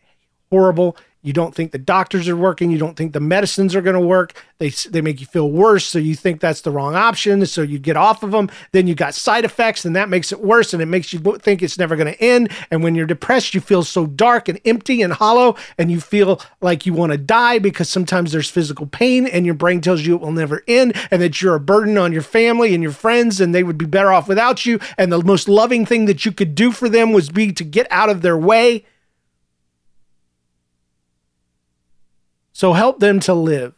horrible. 0.49 0.97
You 1.25 1.33
don't 1.33 1.55
think 1.55 1.71
the 1.71 1.79
doctors 1.79 2.29
are 2.29 2.37
working. 2.37 2.69
You 2.69 2.77
don't 2.77 2.95
think 2.95 3.13
the 3.13 3.19
medicines 3.19 3.75
are 3.75 3.81
going 3.81 3.95
to 3.95 3.99
work. 3.99 4.33
They 4.59 4.69
they 4.69 5.01
make 5.01 5.19
you 5.19 5.25
feel 5.25 5.49
worse, 5.49 5.83
so 5.83 5.97
you 5.97 6.15
think 6.15 6.39
that's 6.39 6.61
the 6.61 6.69
wrong 6.69 6.95
option. 6.95 7.43
So 7.47 7.63
you 7.63 7.79
get 7.79 7.97
off 7.97 8.21
of 8.21 8.29
them. 8.29 8.51
Then 8.73 8.85
you 8.85 8.93
got 8.93 9.15
side 9.15 9.43
effects, 9.43 9.85
and 9.85 9.95
that 9.95 10.07
makes 10.07 10.31
it 10.31 10.39
worse, 10.39 10.71
and 10.71 10.83
it 10.83 10.85
makes 10.85 11.11
you 11.11 11.19
think 11.39 11.63
it's 11.63 11.79
never 11.79 11.95
going 11.95 12.13
to 12.13 12.21
end. 12.21 12.51
And 12.69 12.83
when 12.83 12.93
you're 12.93 13.07
depressed, 13.07 13.55
you 13.55 13.59
feel 13.59 13.83
so 13.83 14.05
dark 14.05 14.47
and 14.47 14.61
empty 14.65 15.01
and 15.01 15.13
hollow, 15.13 15.55
and 15.79 15.89
you 15.89 15.99
feel 15.99 16.39
like 16.61 16.85
you 16.85 16.93
want 16.93 17.11
to 17.11 17.17
die 17.17 17.57
because 17.57 17.89
sometimes 17.89 18.31
there's 18.31 18.49
physical 18.49 18.85
pain, 18.85 19.25
and 19.25 19.47
your 19.47 19.55
brain 19.55 19.81
tells 19.81 20.01
you 20.01 20.13
it 20.13 20.21
will 20.21 20.31
never 20.31 20.63
end, 20.67 20.95
and 21.09 21.23
that 21.23 21.41
you're 21.41 21.55
a 21.55 21.59
burden 21.59 21.97
on 21.97 22.13
your 22.13 22.21
family 22.21 22.75
and 22.75 22.83
your 22.83 22.91
friends, 22.91 23.41
and 23.41 23.53
they 23.53 23.63
would 23.63 23.79
be 23.79 23.85
better 23.85 24.13
off 24.13 24.27
without 24.27 24.67
you. 24.67 24.79
And 24.95 25.11
the 25.11 25.23
most 25.23 25.49
loving 25.49 25.87
thing 25.87 26.05
that 26.05 26.23
you 26.23 26.31
could 26.31 26.53
do 26.53 26.71
for 26.71 26.87
them 26.87 27.13
was 27.13 27.29
be 27.29 27.51
to 27.51 27.63
get 27.63 27.87
out 27.89 28.11
of 28.11 28.21
their 28.21 28.37
way 28.37 28.85
So 32.55 32.71
help 32.71 33.01
them 33.01 33.19
to 33.19 33.33
live. 33.33 33.73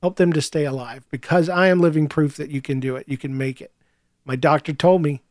Help 0.00 0.14
them 0.18 0.32
to 0.32 0.40
stay 0.40 0.64
alive 0.64 1.04
because 1.10 1.48
I 1.48 1.66
am 1.66 1.80
living 1.80 2.06
proof 2.06 2.36
that 2.36 2.50
you 2.50 2.62
can 2.62 2.78
do 2.78 2.94
it. 2.94 3.08
You 3.08 3.18
can 3.18 3.36
make 3.36 3.60
it. 3.60 3.72
My 4.24 4.36
doctor 4.36 4.72
told 4.72 5.02
me, 5.02 5.22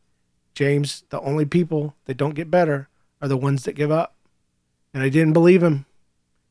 James, 0.54 1.04
the 1.08 1.18
only 1.22 1.46
people 1.46 1.94
that 2.04 2.18
don't 2.18 2.34
get 2.34 2.50
better 2.50 2.90
are 3.22 3.28
the 3.28 3.38
ones 3.38 3.64
that 3.64 3.72
give 3.72 3.90
up. 3.90 4.14
And 4.92 5.02
I 5.02 5.08
didn't 5.08 5.32
believe 5.32 5.62
him. 5.62 5.86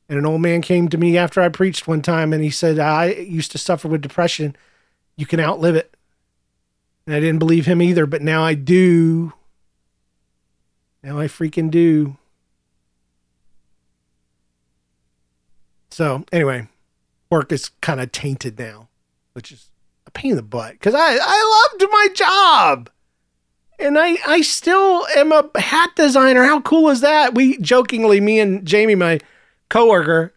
And 0.09 0.17
an 0.17 0.25
old 0.25 0.41
man 0.41 0.63
came 0.63 0.87
to 0.89 0.97
me 0.97 1.15
after 1.15 1.39
I 1.39 1.49
preached 1.49 1.87
one 1.87 2.01
time 2.01 2.33
and 2.33 2.43
he 2.43 2.49
said, 2.49 2.79
I 2.79 3.11
used 3.11 3.51
to 3.51 3.59
suffer 3.59 3.87
with 3.87 4.01
depression. 4.01 4.55
You 5.17 5.27
can 5.27 5.39
outlive 5.39 5.75
it. 5.75 5.95
And 7.05 7.15
I 7.15 7.19
didn't 7.19 7.37
believe 7.37 7.67
him 7.67 7.79
either, 7.79 8.07
but 8.07 8.23
now 8.23 8.43
I 8.43 8.55
do. 8.55 9.33
Now 11.03 11.19
I 11.19 11.27
freaking 11.27 11.69
do. 11.69 12.17
So 15.95 16.25
anyway, 16.33 16.67
work 17.29 17.53
is 17.53 17.69
kind 17.79 18.01
of 18.01 18.11
tainted 18.11 18.59
now, 18.59 18.89
which 19.31 19.49
is 19.49 19.69
a 20.05 20.11
pain 20.11 20.31
in 20.31 20.35
the 20.35 20.43
butt 20.43 20.73
because 20.73 20.93
I, 20.93 21.17
I 21.21 21.69
loved 21.71 21.89
my 21.89 22.07
job. 22.13 22.89
And 23.79 23.97
I, 23.97 24.17
I 24.27 24.41
still 24.41 25.07
am 25.15 25.31
a 25.31 25.49
hat 25.57 25.91
designer. 25.95 26.43
How 26.43 26.59
cool 26.59 26.89
is 26.89 26.99
that? 26.99 27.33
We 27.33 27.59
jokingly, 27.59 28.19
me 28.19 28.41
and 28.41 28.65
Jamie, 28.65 28.95
my 28.95 29.21
coworker, 29.69 30.33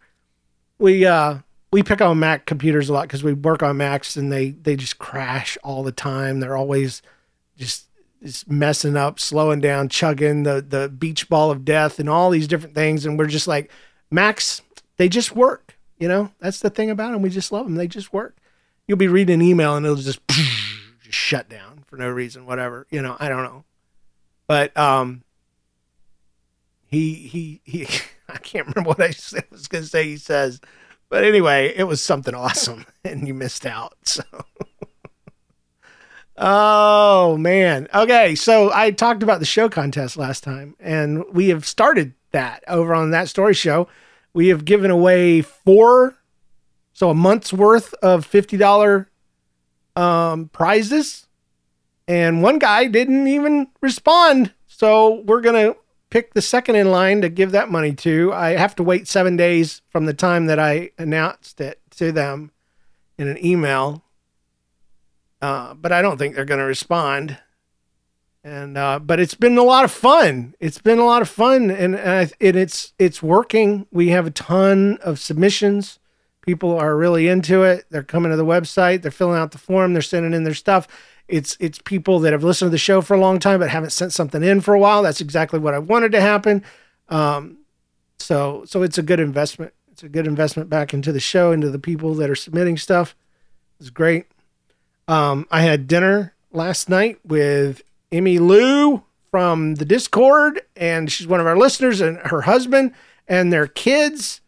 we 0.78 1.04
uh 1.04 1.38
we 1.72 1.82
pick 1.82 2.00
on 2.00 2.20
Mac 2.20 2.46
computers 2.46 2.88
a 2.88 2.92
lot 2.92 3.08
because 3.08 3.24
we 3.24 3.32
work 3.32 3.60
on 3.60 3.78
Macs 3.78 4.14
and 4.16 4.30
they 4.30 4.50
they 4.50 4.76
just 4.76 5.00
crash 5.00 5.58
all 5.64 5.82
the 5.82 5.90
time. 5.90 6.38
They're 6.38 6.56
always 6.56 7.02
just 7.56 7.88
just 8.22 8.48
messing 8.48 8.96
up, 8.96 9.18
slowing 9.18 9.60
down, 9.60 9.88
chugging 9.88 10.44
the 10.44 10.64
the 10.64 10.88
beach 10.88 11.28
ball 11.28 11.50
of 11.50 11.64
death 11.64 11.98
and 11.98 12.08
all 12.08 12.30
these 12.30 12.46
different 12.46 12.76
things. 12.76 13.04
And 13.04 13.18
we're 13.18 13.26
just 13.26 13.48
like, 13.48 13.72
Macs 14.08 14.62
they 14.98 15.08
just 15.08 15.34
work. 15.34 15.78
You 15.98 16.08
know, 16.08 16.30
that's 16.38 16.60
the 16.60 16.70
thing 16.70 16.90
about 16.90 17.12
them. 17.12 17.22
We 17.22 17.30
just 17.30 17.50
love 17.50 17.64
them. 17.64 17.74
They 17.74 17.88
just 17.88 18.12
work. 18.12 18.36
You'll 18.86 18.98
be 18.98 19.08
reading 19.08 19.34
an 19.34 19.42
email 19.42 19.74
and 19.74 19.84
it'll 19.84 19.96
just, 19.96 20.20
just 20.28 21.16
shut 21.16 21.48
down 21.48 21.84
for 21.86 21.96
no 21.96 22.08
reason, 22.08 22.46
whatever. 22.46 22.86
You 22.90 23.02
know, 23.02 23.16
I 23.18 23.28
don't 23.28 23.42
know. 23.42 23.64
But 24.46 24.76
um, 24.76 25.24
he 26.86 27.14
he 27.14 27.60
he. 27.64 27.88
I 28.30 28.36
can't 28.36 28.66
remember 28.66 28.90
what 28.90 29.00
I 29.00 29.14
was 29.50 29.68
going 29.68 29.84
to 29.84 29.88
say. 29.88 30.04
He 30.04 30.18
says, 30.18 30.60
but 31.08 31.24
anyway, 31.24 31.72
it 31.74 31.84
was 31.84 32.02
something 32.02 32.34
awesome, 32.34 32.84
and 33.04 33.26
you 33.26 33.34
missed 33.34 33.64
out. 33.64 33.94
So. 34.04 34.22
Oh 36.36 37.36
man. 37.36 37.88
Okay, 37.92 38.34
so 38.36 38.70
I 38.72 38.92
talked 38.92 39.22
about 39.22 39.40
the 39.40 39.46
show 39.46 39.68
contest 39.68 40.16
last 40.16 40.44
time, 40.44 40.76
and 40.78 41.24
we 41.32 41.48
have 41.48 41.66
started 41.66 42.14
that 42.30 42.62
over 42.68 42.94
on 42.94 43.10
that 43.10 43.28
story 43.28 43.54
show. 43.54 43.88
We 44.32 44.48
have 44.48 44.64
given 44.64 44.90
away 44.90 45.42
four, 45.42 46.16
so 46.92 47.10
a 47.10 47.14
month's 47.14 47.52
worth 47.52 47.94
of 47.94 48.30
$50 48.30 49.06
um, 49.96 50.48
prizes. 50.48 51.26
And 52.06 52.42
one 52.42 52.58
guy 52.58 52.86
didn't 52.86 53.26
even 53.26 53.68
respond. 53.80 54.52
So 54.66 55.22
we're 55.22 55.40
to 55.54 55.76
pick 56.10 56.34
the 56.34 56.42
second 56.42 56.76
in 56.76 56.90
line 56.90 57.20
to 57.20 57.28
give 57.28 57.50
that 57.52 57.70
money 57.70 57.92
to. 57.92 58.32
I 58.32 58.50
have 58.50 58.74
to 58.76 58.82
wait 58.82 59.08
seven 59.08 59.36
days 59.36 59.82
from 59.90 60.06
the 60.06 60.14
time 60.14 60.46
that 60.46 60.58
I 60.58 60.90
announced 60.98 61.60
it 61.60 61.80
to 61.96 62.12
them 62.12 62.52
in 63.18 63.28
an 63.28 63.44
email. 63.44 64.04
Uh, 65.40 65.74
but 65.74 65.92
I 65.92 66.02
don't 66.02 66.16
think 66.16 66.34
they're 66.34 66.44
to 66.58 66.64
respond 66.64 67.38
and 68.44 68.78
uh, 68.78 68.98
but 68.98 69.20
it's 69.20 69.34
been 69.34 69.58
a 69.58 69.62
lot 69.62 69.84
of 69.84 69.90
fun. 69.90 70.54
It's 70.60 70.78
been 70.78 70.98
a 70.98 71.04
lot 71.04 71.22
of 71.22 71.28
fun, 71.28 71.70
and 71.70 71.94
and, 71.96 72.32
and 72.40 72.56
it's 72.56 72.92
it's 72.98 73.22
working. 73.22 73.86
We 73.90 74.08
have 74.08 74.26
a 74.26 74.30
ton 74.30 74.98
of 75.02 75.18
submissions. 75.18 75.98
People 76.42 76.78
are 76.78 76.96
really 76.96 77.28
into 77.28 77.62
it. 77.62 77.86
They're 77.90 78.02
coming 78.02 78.30
to 78.30 78.36
the 78.36 78.44
website. 78.44 79.02
They're 79.02 79.10
filling 79.10 79.38
out 79.38 79.50
the 79.50 79.58
form. 79.58 79.92
They're 79.92 80.02
sending 80.02 80.32
in 80.32 80.44
their 80.44 80.54
stuff. 80.54 80.88
It's 81.26 81.56
it's 81.60 81.78
people 81.84 82.20
that 82.20 82.32
have 82.32 82.44
listened 82.44 82.68
to 82.68 82.70
the 82.70 82.78
show 82.78 83.02
for 83.02 83.14
a 83.14 83.20
long 83.20 83.38
time 83.38 83.60
but 83.60 83.68
haven't 83.68 83.90
sent 83.90 84.12
something 84.12 84.42
in 84.42 84.60
for 84.60 84.72
a 84.72 84.78
while. 84.78 85.02
That's 85.02 85.20
exactly 85.20 85.58
what 85.58 85.74
I 85.74 85.78
wanted 85.78 86.12
to 86.12 86.20
happen. 86.20 86.64
Um, 87.08 87.58
so 88.18 88.64
so 88.66 88.82
it's 88.82 88.98
a 88.98 89.02
good 89.02 89.20
investment. 89.20 89.74
It's 89.92 90.02
a 90.02 90.08
good 90.08 90.26
investment 90.26 90.70
back 90.70 90.94
into 90.94 91.12
the 91.12 91.20
show, 91.20 91.52
into 91.52 91.70
the 91.70 91.78
people 91.78 92.14
that 92.14 92.30
are 92.30 92.36
submitting 92.36 92.78
stuff. 92.78 93.16
It's 93.80 93.90
great. 93.90 94.26
Um, 95.06 95.46
I 95.50 95.62
had 95.62 95.86
dinner 95.86 96.34
last 96.52 96.88
night 96.88 97.18
with 97.24 97.82
Emmy 98.10 98.38
Lou 98.38 99.02
from 99.30 99.74
the 99.76 99.84
Discord, 99.84 100.62
and 100.76 101.10
she's 101.10 101.26
one 101.26 101.40
of 101.40 101.46
our 101.46 101.56
listeners, 101.56 102.00
and 102.00 102.18
her 102.18 102.42
husband 102.42 102.92
and 103.28 103.52
their 103.52 103.66
kids. 103.66 104.40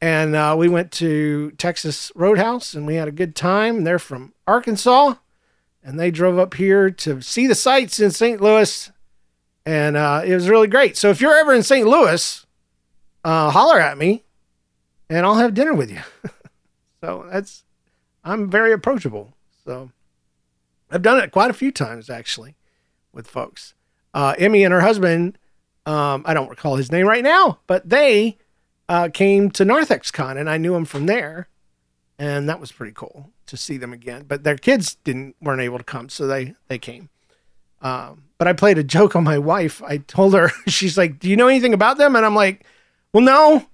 And 0.00 0.36
uh, 0.36 0.54
we 0.56 0.68
went 0.68 0.92
to 0.92 1.50
Texas 1.52 2.12
Roadhouse 2.14 2.74
and 2.74 2.86
we 2.86 2.94
had 2.94 3.08
a 3.08 3.12
good 3.12 3.34
time. 3.34 3.82
They're 3.82 3.98
from 3.98 4.32
Arkansas 4.46 5.14
and 5.82 5.98
they 5.98 6.10
drove 6.10 6.38
up 6.38 6.54
here 6.54 6.90
to 6.90 7.20
see 7.20 7.46
the 7.46 7.54
sights 7.54 7.98
in 7.98 8.10
St. 8.10 8.40
Louis. 8.40 8.92
And 9.66 9.96
uh, 9.96 10.22
it 10.24 10.34
was 10.34 10.48
really 10.48 10.68
great. 10.68 10.96
So 10.96 11.10
if 11.10 11.20
you're 11.20 11.34
ever 11.34 11.52
in 11.52 11.62
St. 11.62 11.86
Louis, 11.86 12.46
uh, 13.24 13.50
holler 13.50 13.80
at 13.80 13.98
me 13.98 14.22
and 15.10 15.26
I'll 15.26 15.34
have 15.34 15.54
dinner 15.54 15.74
with 15.74 15.90
you. 15.90 16.00
so 17.00 17.26
that's, 17.32 17.64
I'm 18.22 18.48
very 18.48 18.72
approachable. 18.72 19.34
So 19.64 19.90
I've 20.90 21.02
done 21.02 21.18
it 21.18 21.32
quite 21.32 21.50
a 21.50 21.54
few 21.54 21.72
times 21.72 22.08
actually 22.08 22.54
with 23.18 23.28
folks. 23.28 23.74
Uh, 24.14 24.34
Emmy 24.38 24.64
and 24.64 24.72
her 24.72 24.80
husband, 24.80 25.36
um, 25.84 26.22
I 26.24 26.32
don't 26.32 26.48
recall 26.48 26.76
his 26.76 26.90
name 26.90 27.06
right 27.06 27.22
now, 27.22 27.58
but 27.66 27.86
they 27.86 28.38
uh, 28.88 29.10
came 29.12 29.50
to 29.50 29.64
NarthexCon 29.64 30.38
and 30.38 30.48
I 30.48 30.56
knew 30.56 30.74
him 30.74 30.86
from 30.86 31.04
there, 31.04 31.48
and 32.18 32.48
that 32.48 32.60
was 32.60 32.72
pretty 32.72 32.94
cool 32.94 33.30
to 33.46 33.56
see 33.58 33.76
them 33.76 33.92
again. 33.92 34.24
But 34.26 34.44
their 34.44 34.56
kids 34.56 34.94
didn't 34.94 35.36
weren't 35.42 35.60
able 35.60 35.76
to 35.76 35.84
come, 35.84 36.08
so 36.08 36.26
they 36.26 36.54
they 36.68 36.78
came. 36.78 37.10
Um, 37.82 38.24
but 38.38 38.48
I 38.48 38.54
played 38.54 38.78
a 38.78 38.84
joke 38.84 39.14
on 39.14 39.24
my 39.24 39.38
wife. 39.38 39.82
I 39.82 39.98
told 39.98 40.32
her, 40.34 40.50
she's 40.66 40.96
like, 40.96 41.18
"Do 41.18 41.28
you 41.28 41.36
know 41.36 41.48
anything 41.48 41.74
about 41.74 41.98
them?" 41.98 42.16
And 42.16 42.24
I'm 42.24 42.34
like, 42.34 42.64
"Well, 43.12 43.24
no." 43.24 43.66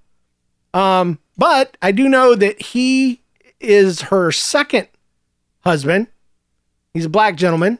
Um, 0.73 1.19
but 1.37 1.77
I 1.81 1.91
do 1.91 2.09
know 2.09 2.35
that 2.35 2.61
he 2.61 3.21
is 3.61 4.01
her 4.01 4.31
second 4.31 4.89
husband. 5.61 6.07
He's 6.93 7.05
a 7.05 7.09
black 7.09 7.35
gentleman. 7.35 7.79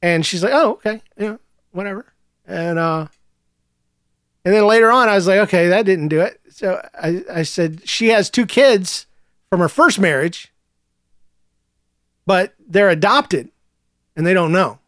And 0.00 0.24
she's 0.24 0.42
like, 0.42 0.52
"Oh, 0.52 0.72
okay, 0.72 1.02
yeah, 1.16 1.36
whatever." 1.72 2.06
And 2.46 2.78
uh, 2.78 3.08
and 4.44 4.54
then 4.54 4.66
later 4.66 4.90
on, 4.90 5.08
I 5.08 5.14
was 5.14 5.26
like, 5.26 5.40
"Okay, 5.40 5.68
that 5.68 5.84
didn't 5.86 6.08
do 6.08 6.20
it." 6.20 6.40
So 6.50 6.80
I 6.94 7.22
I 7.32 7.42
said 7.42 7.88
she 7.88 8.08
has 8.08 8.30
two 8.30 8.46
kids 8.46 9.06
from 9.50 9.60
her 9.60 9.68
first 9.68 9.98
marriage, 9.98 10.52
but 12.26 12.54
they're 12.58 12.90
adopted, 12.90 13.50
and 14.16 14.26
they 14.26 14.34
don't 14.34 14.52
know, 14.52 14.78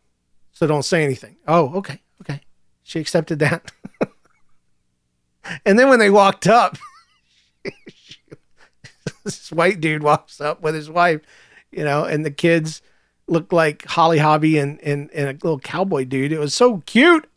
so 0.53 0.67
don't 0.67 0.85
say 0.85 1.05
anything. 1.05 1.37
Oh, 1.47 1.75
okay, 1.75 2.01
okay. 2.21 2.43
She 2.83 3.01
accepted 3.01 3.39
that. 3.39 3.73
and 5.65 5.79
then 5.79 5.89
when 5.89 5.99
they 5.99 6.11
walked 6.11 6.47
up, 6.47 6.77
this 9.25 9.51
white 9.51 9.81
dude 9.81 10.03
walks 10.03 10.41
up 10.41 10.61
with 10.63 10.75
his 10.75 10.91
wife, 10.91 11.21
you 11.71 11.85
know, 11.85 12.05
and 12.05 12.25
the 12.25 12.31
kids 12.31 12.83
looked 13.31 13.53
like 13.53 13.87
Holly 13.87 14.19
Hobbie 14.19 14.59
and, 14.59 14.81
and, 14.83 15.11
and 15.13 15.29
a 15.29 15.33
little 15.33 15.61
cowboy 15.61 16.05
dude. 16.05 16.33
It 16.33 16.41
was 16.41 16.53
so 16.53 16.83
cute. 16.85 17.29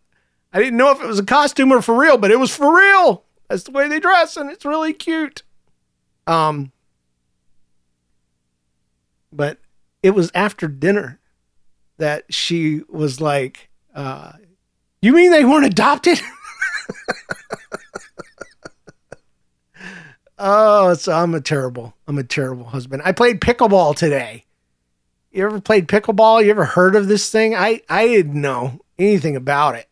I 0.51 0.60
didn't 0.60 0.77
know 0.77 0.91
if 0.91 1.01
it 1.01 1.08
was 1.08 1.19
a 1.19 1.25
costume 1.25 1.71
or 1.71 1.82
for 1.82 1.97
real, 1.97 2.17
but 2.17 2.32
it 2.32 2.39
was 2.39 2.56
for 2.56 2.75
real. 2.75 3.23
That's 3.47 3.63
the 3.63 3.71
way 3.71 3.88
they 3.88 3.99
dress, 3.99 4.36
and 4.36 4.49
it's 4.49 4.65
really 4.65 4.93
cute. 4.93 5.43
Um, 6.25 6.71
but 9.32 9.60
it 10.01 10.12
was 10.12 10.32
after 10.34 10.67
dinner 10.67 11.19
that 11.97 12.34
she 12.34 12.82
was 12.89 13.21
like, 13.21 13.69
uh, 13.93 14.34
"You 15.01 15.13
mean 15.13 15.32
they 15.32 15.45
weren't 15.45 15.65
adopted?" 15.65 16.19
oh, 20.38 20.93
so 20.93 21.13
I'm 21.13 21.34
a 21.36 21.41
terrible, 21.41 21.95
I'm 22.08 22.17
a 22.17 22.23
terrible 22.23 22.65
husband. 22.65 23.01
I 23.06 23.12
played 23.12 23.41
pickleball 23.41 23.95
today. 23.95 24.42
You 25.34 25.43
ever 25.46 25.60
played 25.60 25.88
pickleball? 25.88 26.43
You 26.43 26.52
ever 26.52 26.63
heard 26.63 26.96
of 26.96 27.08
this 27.08 27.32
thing? 27.32 27.56
I 27.56 27.82
I 27.89 28.06
didn't 28.06 28.39
know 28.39 28.80
anything 29.00 29.36
about 29.36 29.74
it 29.74 29.89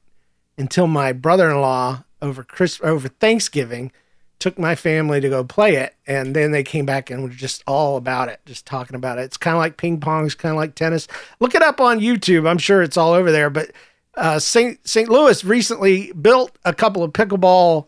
until 0.56 0.86
my 0.86 1.14
brother-in-law 1.14 2.04
over 2.22 2.44
Chris 2.44 2.80
over 2.84 3.08
Thanksgiving 3.08 3.92
took 4.38 4.60
my 4.60 4.76
family 4.76 5.20
to 5.20 5.30
go 5.30 5.44
play 5.44 5.76
it, 5.76 5.96
and 6.06 6.36
then 6.36 6.52
they 6.52 6.64
came 6.64 6.86
back 6.86 7.10
and 7.10 7.24
were 7.24 7.30
just 7.30 7.64
all 7.66 7.98
about 7.98 8.30
it, 8.30 8.40
just 8.46 8.68
talking 8.68 8.96
about 8.96 9.18
it. 9.18 9.24
It's 9.24 9.38
kind 9.38 9.56
of 9.56 9.60
like 9.60 9.78
ping 9.78 10.00
pong, 10.00 10.28
it's 10.28 10.36
kind 10.36 10.52
of 10.52 10.58
like 10.58 10.76
tennis. 10.76 11.08
Look 11.40 11.56
it 11.56 11.64
up 11.64 11.82
on 11.82 12.00
YouTube. 12.00 12.48
I'm 12.48 12.60
sure 12.60 12.84
it's 12.84 12.98
all 12.98 13.14
over 13.14 13.32
there. 13.32 13.50
But 13.50 13.72
uh, 14.16 14.38
St. 14.38 14.88
St. 14.88 15.10
Louis 15.10 15.44
recently 15.44 16.12
built 16.12 16.56
a 16.66 16.74
couple 16.74 17.02
of 17.02 17.14
pickleball 17.14 17.88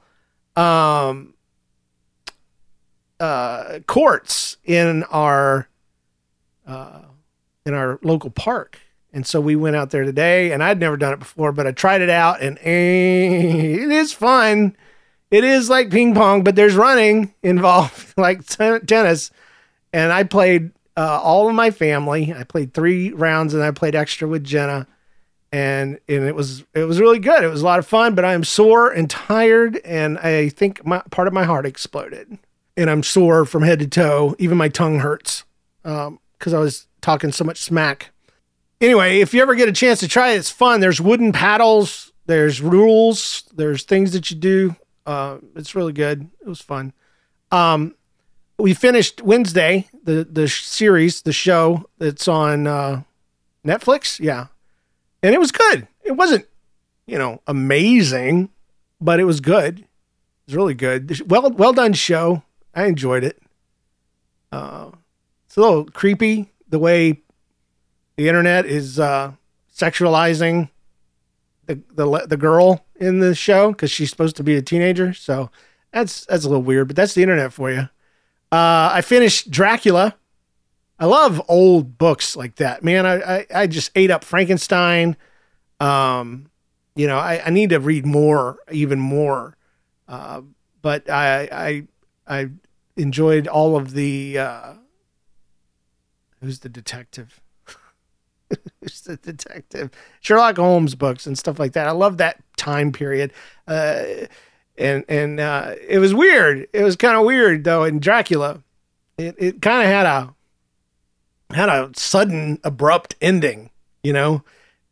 um, 0.55 1.35
uh, 3.19 3.79
courts 3.85 4.57
in 4.63 5.03
our 5.05 5.67
uh, 6.65 7.01
in 7.65 7.73
our 7.73 7.99
local 8.03 8.29
park. 8.29 8.79
And 9.13 9.25
so 9.25 9.39
we 9.39 9.55
went 9.55 9.75
out 9.75 9.91
there 9.91 10.03
today, 10.03 10.51
and 10.51 10.63
I'd 10.63 10.79
never 10.79 10.97
done 10.97 11.13
it 11.13 11.19
before, 11.19 11.51
but 11.51 11.67
I 11.67 11.71
tried 11.71 12.01
it 12.01 12.09
out, 12.09 12.41
and 12.41 12.57
eh, 12.59 13.83
it 13.83 13.91
is 13.91 14.11
fun. 14.11 14.75
It 15.29 15.43
is 15.43 15.69
like 15.69 15.91
ping 15.91 16.15
pong, 16.15 16.43
but 16.43 16.55
there's 16.55 16.75
running 16.75 17.33
involved, 17.43 18.13
like 18.17 18.45
t- 18.45 18.79
tennis. 18.79 19.31
And 19.91 20.11
I 20.11 20.23
played 20.23 20.71
uh, 20.97 21.19
all 21.21 21.47
of 21.47 21.53
my 21.55 21.69
family. 21.69 22.33
I 22.35 22.43
played 22.43 22.73
three 22.73 23.11
rounds, 23.11 23.53
and 23.53 23.63
I 23.63 23.69
played 23.69 23.95
extra 23.95 24.27
with 24.27 24.43
Jenna, 24.43 24.87
and 25.51 25.99
and 26.09 26.23
it 26.23 26.33
was 26.33 26.63
it 26.73 26.85
was 26.85 26.99
really 26.99 27.19
good. 27.19 27.43
It 27.43 27.49
was 27.49 27.61
a 27.61 27.65
lot 27.65 27.77
of 27.77 27.85
fun, 27.85 28.15
but 28.15 28.25
I 28.25 28.33
am 28.33 28.43
sore 28.43 28.89
and 28.89 29.07
tired, 29.07 29.79
and 29.85 30.17
I 30.17 30.49
think 30.49 30.83
my 30.85 31.03
part 31.11 31.27
of 31.27 31.35
my 31.35 31.43
heart 31.43 31.67
exploded, 31.67 32.39
and 32.75 32.89
I'm 32.89 33.03
sore 33.03 33.45
from 33.45 33.61
head 33.61 33.77
to 33.79 33.87
toe. 33.87 34.35
Even 34.39 34.57
my 34.57 34.69
tongue 34.69 34.99
hurts 34.99 35.43
because 36.43 36.53
I 36.53 36.59
was 36.59 36.87
talking 36.99 37.31
so 37.31 37.45
much 37.45 37.61
smack. 37.61 38.11
Anyway, 38.81 39.21
if 39.21 39.33
you 39.33 39.41
ever 39.41 39.55
get 39.55 39.69
a 39.69 39.71
chance 39.71 40.01
to 40.01 40.09
try 40.09 40.31
it, 40.31 40.39
it's 40.39 40.49
fun. 40.49 40.81
There's 40.81 40.99
wooden 40.99 41.31
paddles, 41.31 42.11
there's 42.25 42.59
rules, 42.59 43.45
there's 43.55 43.83
things 43.83 44.11
that 44.11 44.29
you 44.29 44.35
do. 44.35 44.75
Uh, 45.05 45.37
it's 45.55 45.73
really 45.73 45.93
good. 45.93 46.29
It 46.41 46.49
was 46.49 46.59
fun. 46.59 46.91
Um, 47.49 47.95
we 48.59 48.73
finished 48.73 49.21
Wednesday 49.21 49.87
the 50.03 50.27
the 50.29 50.49
series, 50.49 51.21
the 51.21 51.31
show 51.31 51.85
that's 51.97 52.27
on 52.27 52.67
uh, 52.67 53.03
Netflix. 53.65 54.19
Yeah, 54.19 54.47
and 55.21 55.33
it 55.33 55.39
was 55.39 55.53
good. 55.53 55.87
It 56.03 56.11
wasn't, 56.11 56.45
you 57.07 57.17
know, 57.17 57.41
amazing, 57.47 58.49
but 58.99 59.21
it 59.21 59.25
was 59.25 59.39
good. 59.39 59.79
It 59.79 59.85
was 60.47 60.55
really 60.57 60.73
good. 60.73 61.29
Well, 61.29 61.49
well 61.51 61.71
done 61.71 61.93
show. 61.93 62.43
I 62.75 62.85
enjoyed 62.87 63.23
it. 63.23 63.41
Uh, 64.51 64.91
it's 65.53 65.57
a 65.59 65.61
little 65.61 65.85
creepy 65.85 66.51
the 66.67 66.79
way 66.79 67.21
the 68.15 68.27
internet 68.27 68.65
is 68.65 68.99
uh, 68.99 69.33
sexualizing 69.71 70.71
the, 71.67 71.79
the 71.93 72.25
the 72.27 72.37
girl 72.37 72.83
in 72.95 73.19
the 73.19 73.35
show 73.35 73.71
because 73.71 73.91
she's 73.91 74.09
supposed 74.09 74.35
to 74.37 74.43
be 74.43 74.55
a 74.55 74.63
teenager. 74.63 75.13
So 75.13 75.51
that's 75.91 76.25
that's 76.25 76.43
a 76.43 76.49
little 76.49 76.63
weird, 76.63 76.87
but 76.87 76.95
that's 76.95 77.13
the 77.13 77.21
internet 77.21 77.53
for 77.53 77.69
you. 77.69 77.81
Uh, 78.51 78.89
I 78.93 79.01
finished 79.01 79.51
Dracula. 79.51 80.15
I 80.97 81.05
love 81.05 81.39
old 81.47 81.99
books 81.99 82.35
like 82.35 82.55
that, 82.55 82.83
man. 82.83 83.05
I 83.05 83.21
I, 83.21 83.45
I 83.53 83.67
just 83.67 83.91
ate 83.93 84.09
up 84.09 84.23
Frankenstein. 84.23 85.17
Um, 85.79 86.49
you 86.95 87.05
know, 87.05 87.19
I, 87.19 87.43
I 87.45 87.51
need 87.51 87.69
to 87.69 87.79
read 87.79 88.07
more, 88.07 88.57
even 88.71 88.99
more. 88.99 89.55
Uh, 90.07 90.41
but 90.81 91.11
I 91.11 91.47
I 91.51 91.87
I 92.27 92.49
enjoyed 92.97 93.47
all 93.47 93.75
of 93.75 93.93
the. 93.93 94.79
Who's 96.43 96.59
the 96.59 96.69
detective? 96.69 97.39
who's 98.81 99.01
the 99.01 99.15
detective? 99.17 99.91
Sherlock 100.19 100.57
Holmes 100.57 100.95
books 100.95 101.25
and 101.25 101.37
stuff 101.37 101.57
like 101.57 101.73
that. 101.73 101.87
I 101.87 101.91
love 101.91 102.17
that 102.17 102.43
time 102.57 102.91
period. 102.91 103.31
Uh, 103.67 104.03
and 104.77 105.05
and 105.07 105.39
uh, 105.39 105.75
it 105.87 105.99
was 105.99 106.13
weird. 106.13 106.67
It 106.73 106.83
was 106.83 106.95
kind 106.95 107.17
of 107.17 107.25
weird 107.25 107.63
though. 107.63 107.83
In 107.83 107.99
Dracula, 107.99 108.61
it 109.17 109.35
it 109.37 109.61
kind 109.61 109.83
of 109.83 109.87
had 109.87 110.05
a 110.05 110.35
had 111.55 111.69
a 111.69 111.91
sudden 111.95 112.59
abrupt 112.63 113.15
ending. 113.21 113.69
You 114.03 114.13
know, 114.13 114.43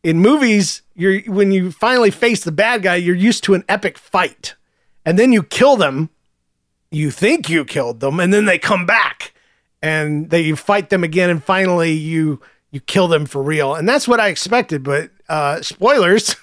in 0.03 0.19
movies, 0.19 0.83
you're 0.95 1.21
when 1.21 1.51
you 1.51 1.71
finally 1.71 2.11
face 2.11 2.43
the 2.43 2.51
bad 2.51 2.83
guy, 2.83 2.95
you're 2.95 3.15
used 3.15 3.43
to 3.45 3.53
an 3.53 3.63
epic 3.67 3.97
fight, 3.97 4.55
and 5.05 5.17
then 5.17 5.33
you 5.33 5.43
kill 5.43 5.75
them. 5.75 6.09
You 6.91 7.09
think 7.09 7.49
you 7.49 7.65
killed 7.65 8.01
them, 8.01 8.19
and 8.19 8.33
then 8.33 8.45
they 8.45 8.57
come 8.57 8.85
back, 8.85 9.33
and 9.81 10.29
that 10.29 10.41
you 10.41 10.55
fight 10.55 10.89
them 10.89 11.03
again, 11.03 11.29
and 11.29 11.43
finally 11.43 11.91
you 11.91 12.41
you 12.71 12.79
kill 12.79 13.07
them 13.07 13.25
for 13.25 13.41
real. 13.43 13.75
And 13.75 13.87
that's 13.87 14.07
what 14.07 14.19
I 14.19 14.29
expected. 14.29 14.83
But 14.83 15.11
uh, 15.27 15.61
spoilers. 15.61 16.35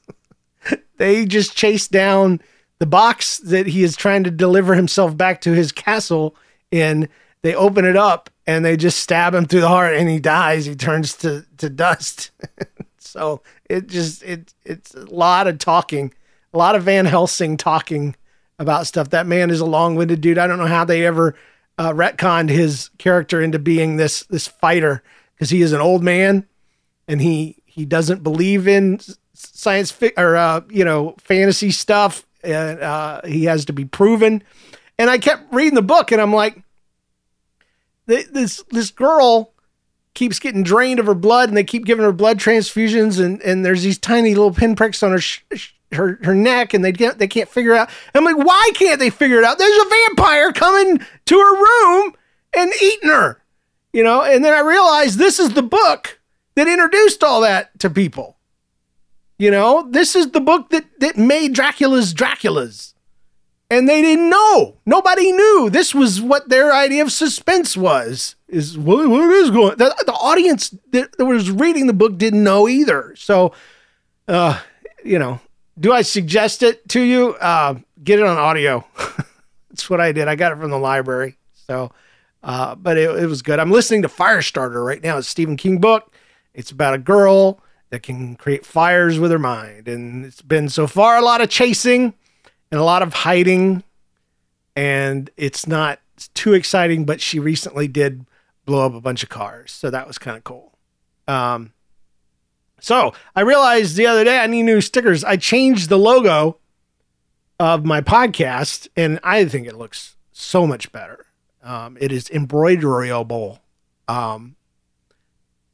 they 0.96 1.24
just 1.24 1.56
chase 1.56 1.88
down 1.88 2.40
the 2.78 2.86
box 2.86 3.38
that 3.38 3.66
he 3.66 3.82
is 3.82 3.96
trying 3.96 4.24
to 4.24 4.30
deliver 4.30 4.74
himself 4.74 5.16
back 5.16 5.40
to 5.42 5.52
his 5.52 5.72
castle 5.72 6.34
in. 6.70 7.08
They 7.42 7.54
open 7.54 7.86
it 7.86 7.96
up 7.96 8.28
and 8.46 8.64
they 8.64 8.76
just 8.76 8.98
stab 8.98 9.34
him 9.34 9.46
through 9.46 9.62
the 9.62 9.68
heart 9.68 9.94
and 9.94 10.08
he 10.08 10.18
dies. 10.18 10.66
He 10.66 10.74
turns 10.74 11.14
to, 11.18 11.46
to 11.58 11.70
dust. 11.70 12.32
so 12.98 13.42
it 13.68 13.86
just 13.86 14.22
it 14.22 14.52
it's 14.64 14.94
a 14.94 15.04
lot 15.04 15.46
of 15.46 15.58
talking, 15.58 16.12
a 16.52 16.58
lot 16.58 16.74
of 16.74 16.82
Van 16.82 17.06
Helsing 17.06 17.56
talking 17.56 18.14
about 18.58 18.86
stuff. 18.86 19.10
That 19.10 19.26
man 19.26 19.50
is 19.50 19.60
a 19.60 19.64
long-winded 19.64 20.20
dude. 20.20 20.36
I 20.36 20.46
don't 20.46 20.58
know 20.58 20.66
how 20.66 20.84
they 20.84 21.06
ever 21.06 21.34
uh, 21.80 21.94
retconned 21.94 22.50
his 22.50 22.90
character 22.98 23.40
into 23.40 23.58
being 23.58 23.96
this 23.96 24.24
this 24.24 24.46
fighter 24.46 25.02
because 25.34 25.48
he 25.48 25.62
is 25.62 25.72
an 25.72 25.80
old 25.80 26.02
man 26.02 26.46
and 27.08 27.22
he 27.22 27.56
he 27.64 27.86
doesn't 27.86 28.22
believe 28.22 28.68
in 28.68 29.00
science 29.32 29.90
fi- 29.90 30.12
or 30.18 30.36
uh, 30.36 30.60
you 30.68 30.84
know 30.84 31.14
fantasy 31.18 31.70
stuff. 31.70 32.26
And 32.42 32.80
uh, 32.80 33.20
he 33.26 33.44
has 33.44 33.66
to 33.66 33.72
be 33.72 33.84
proven. 33.84 34.42
And 34.98 35.10
I 35.10 35.18
kept 35.18 35.52
reading 35.52 35.74
the 35.74 35.82
book, 35.82 36.10
and 36.10 36.20
I'm 36.20 36.32
like, 36.32 36.62
this 38.06 38.62
this 38.70 38.90
girl 38.90 39.52
keeps 40.12 40.38
getting 40.38 40.62
drained 40.62 41.00
of 41.00 41.06
her 41.06 41.14
blood, 41.14 41.48
and 41.48 41.56
they 41.56 41.64
keep 41.64 41.86
giving 41.86 42.04
her 42.04 42.12
blood 42.12 42.38
transfusions, 42.38 43.22
and 43.22 43.40
and 43.42 43.64
there's 43.64 43.82
these 43.82 43.98
tiny 43.98 44.34
little 44.34 44.52
pinpricks 44.52 45.02
on 45.02 45.12
her. 45.12 45.20
Sh- 45.20 45.74
her 45.92 46.18
her 46.22 46.34
neck 46.34 46.74
and 46.74 46.84
they 46.84 46.92
get 46.92 47.18
they 47.18 47.28
can't 47.28 47.48
figure 47.48 47.72
it 47.72 47.78
out. 47.78 47.90
I'm 48.14 48.24
like, 48.24 48.36
why 48.36 48.70
can't 48.74 49.00
they 49.00 49.10
figure 49.10 49.38
it 49.38 49.44
out? 49.44 49.58
There's 49.58 49.86
a 49.86 49.88
vampire 49.88 50.52
coming 50.52 51.00
to 51.26 51.38
her 51.38 51.56
room 51.56 52.14
and 52.56 52.72
eating 52.82 53.10
her. 53.10 53.42
You 53.92 54.04
know, 54.04 54.22
and 54.22 54.44
then 54.44 54.54
I 54.54 54.60
realized 54.60 55.18
this 55.18 55.40
is 55.40 55.50
the 55.50 55.62
book 55.62 56.20
that 56.54 56.68
introduced 56.68 57.24
all 57.24 57.40
that 57.40 57.76
to 57.80 57.90
people. 57.90 58.36
You 59.38 59.50
know, 59.50 59.88
this 59.90 60.14
is 60.14 60.30
the 60.30 60.40
book 60.40 60.70
that 60.70 60.84
that 61.00 61.16
made 61.16 61.54
Dracula's 61.54 62.12
Dracula's. 62.12 62.94
And 63.72 63.88
they 63.88 64.02
didn't 64.02 64.28
know. 64.28 64.78
Nobody 64.84 65.30
knew. 65.30 65.70
This 65.70 65.94
was 65.94 66.20
what 66.20 66.48
their 66.48 66.72
idea 66.72 67.02
of 67.02 67.12
suspense 67.12 67.76
was. 67.76 68.34
Is 68.48 68.76
what, 68.76 69.08
what 69.08 69.30
is 69.30 69.50
going 69.50 69.76
the, 69.76 69.94
the 70.04 70.12
audience 70.12 70.74
that 70.90 71.16
was 71.18 71.52
reading 71.52 71.86
the 71.86 71.92
book 71.92 72.18
didn't 72.18 72.42
know 72.42 72.68
either. 72.68 73.14
So 73.16 73.52
uh, 74.26 74.60
you 75.04 75.18
know, 75.18 75.40
do 75.78 75.92
I 75.92 76.02
suggest 76.02 76.62
it 76.62 76.88
to 76.90 77.00
you? 77.00 77.34
Uh, 77.34 77.76
get 78.02 78.18
it 78.18 78.26
on 78.26 78.36
audio. 78.36 78.84
That's 79.70 79.88
what 79.88 80.00
I 80.00 80.12
did. 80.12 80.28
I 80.28 80.34
got 80.34 80.52
it 80.52 80.58
from 80.58 80.70
the 80.70 80.78
library. 80.78 81.36
So, 81.66 81.92
uh, 82.42 82.74
but 82.74 82.98
it, 82.98 83.10
it 83.22 83.26
was 83.26 83.42
good. 83.42 83.58
I'm 83.58 83.70
listening 83.70 84.02
to 84.02 84.08
Firestarter 84.08 84.84
right 84.84 85.02
now. 85.02 85.18
It's 85.18 85.28
Stephen 85.28 85.56
King 85.56 85.78
book. 85.78 86.12
It's 86.54 86.70
about 86.70 86.94
a 86.94 86.98
girl 86.98 87.60
that 87.90 88.02
can 88.02 88.36
create 88.36 88.64
fires 88.64 89.18
with 89.18 89.30
her 89.30 89.38
mind. 89.38 89.88
And 89.88 90.24
it's 90.24 90.42
been 90.42 90.68
so 90.68 90.86
far 90.86 91.16
a 91.16 91.22
lot 91.22 91.40
of 91.40 91.50
chasing 91.50 92.14
and 92.70 92.80
a 92.80 92.84
lot 92.84 93.02
of 93.02 93.12
hiding. 93.12 93.82
And 94.74 95.30
it's 95.36 95.66
not 95.66 96.00
too 96.34 96.54
exciting, 96.54 97.04
but 97.04 97.20
she 97.20 97.38
recently 97.38 97.88
did 97.88 98.26
blow 98.64 98.86
up 98.86 98.94
a 98.94 99.00
bunch 99.00 99.22
of 99.22 99.28
cars. 99.28 99.72
So 99.72 99.90
that 99.90 100.06
was 100.06 100.18
kind 100.18 100.36
of 100.36 100.44
cool. 100.44 100.78
Um, 101.26 101.72
so 102.80 103.12
I 103.36 103.42
realized 103.42 103.96
the 103.96 104.06
other 104.06 104.24
day 104.24 104.38
I 104.38 104.46
need 104.46 104.64
new 104.64 104.80
stickers. 104.80 105.24
I 105.24 105.36
changed 105.36 105.88
the 105.88 105.98
logo 105.98 106.58
of 107.58 107.84
my 107.84 108.00
podcast, 108.00 108.88
and 108.96 109.20
I 109.22 109.44
think 109.44 109.66
it 109.66 109.76
looks 109.76 110.16
so 110.32 110.66
much 110.66 110.90
better. 110.92 111.26
Um, 111.62 111.98
it 112.00 112.10
is 112.10 112.28
embroiderable. 112.28 113.60
Um, 114.08 114.56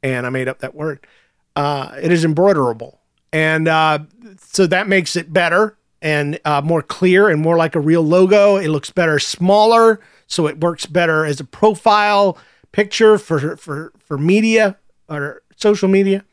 and 0.02 0.26
I 0.26 0.30
made 0.30 0.48
up 0.48 0.58
that 0.58 0.74
word. 0.74 1.06
Uh, 1.54 1.92
it 2.02 2.12
is 2.12 2.24
embroiderable. 2.24 2.98
And 3.32 3.68
uh, 3.68 4.00
so 4.40 4.66
that 4.66 4.88
makes 4.88 5.16
it 5.16 5.32
better 5.32 5.76
and 6.02 6.38
uh, 6.44 6.60
more 6.62 6.82
clear 6.82 7.28
and 7.28 7.40
more 7.40 7.56
like 7.56 7.74
a 7.74 7.80
real 7.80 8.02
logo. 8.02 8.56
It 8.56 8.68
looks 8.68 8.90
better, 8.90 9.18
smaller, 9.18 10.00
so 10.26 10.46
it 10.46 10.60
works 10.60 10.86
better 10.86 11.24
as 11.24 11.40
a 11.40 11.44
profile 11.44 12.38
picture 12.72 13.16
for 13.16 13.56
for 13.56 13.92
for 13.98 14.18
media 14.18 14.76
or 15.08 15.42
social 15.56 15.88
media 15.88 16.24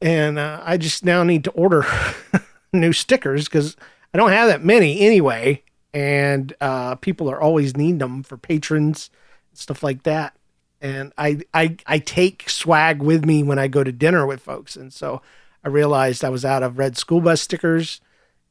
and 0.00 0.38
uh, 0.38 0.60
I 0.64 0.76
just 0.76 1.04
now 1.04 1.22
need 1.22 1.44
to 1.44 1.50
order 1.52 1.86
new 2.72 2.92
stickers 2.92 3.46
because 3.46 3.76
I 4.12 4.18
don't 4.18 4.32
have 4.32 4.48
that 4.48 4.64
many 4.64 5.00
anyway, 5.00 5.62
and 5.92 6.54
uh, 6.60 6.96
people 6.96 7.30
are 7.30 7.40
always 7.40 7.76
needing 7.76 7.98
them 7.98 8.22
for 8.22 8.36
patrons 8.36 9.10
and 9.50 9.58
stuff 9.58 9.82
like 9.82 10.02
that. 10.04 10.36
And 10.80 11.12
I, 11.16 11.40
I 11.54 11.76
I 11.86 11.98
take 11.98 12.50
swag 12.50 13.02
with 13.02 13.24
me 13.24 13.42
when 13.42 13.58
I 13.58 13.68
go 13.68 13.82
to 13.82 13.92
dinner 13.92 14.26
with 14.26 14.42
folks, 14.42 14.76
and 14.76 14.92
so 14.92 15.22
I 15.64 15.68
realized 15.68 16.24
I 16.24 16.28
was 16.28 16.44
out 16.44 16.62
of 16.62 16.78
red 16.78 16.96
school 16.96 17.20
bus 17.20 17.40
stickers, 17.40 18.00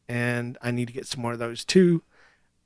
and 0.10 0.58
I 0.62 0.72
need 0.72 0.88
to 0.88 0.94
get 0.94 1.08
some 1.08 1.22
more 1.22 1.34
of 1.34 1.40
those 1.40 1.64
too. 1.64 2.02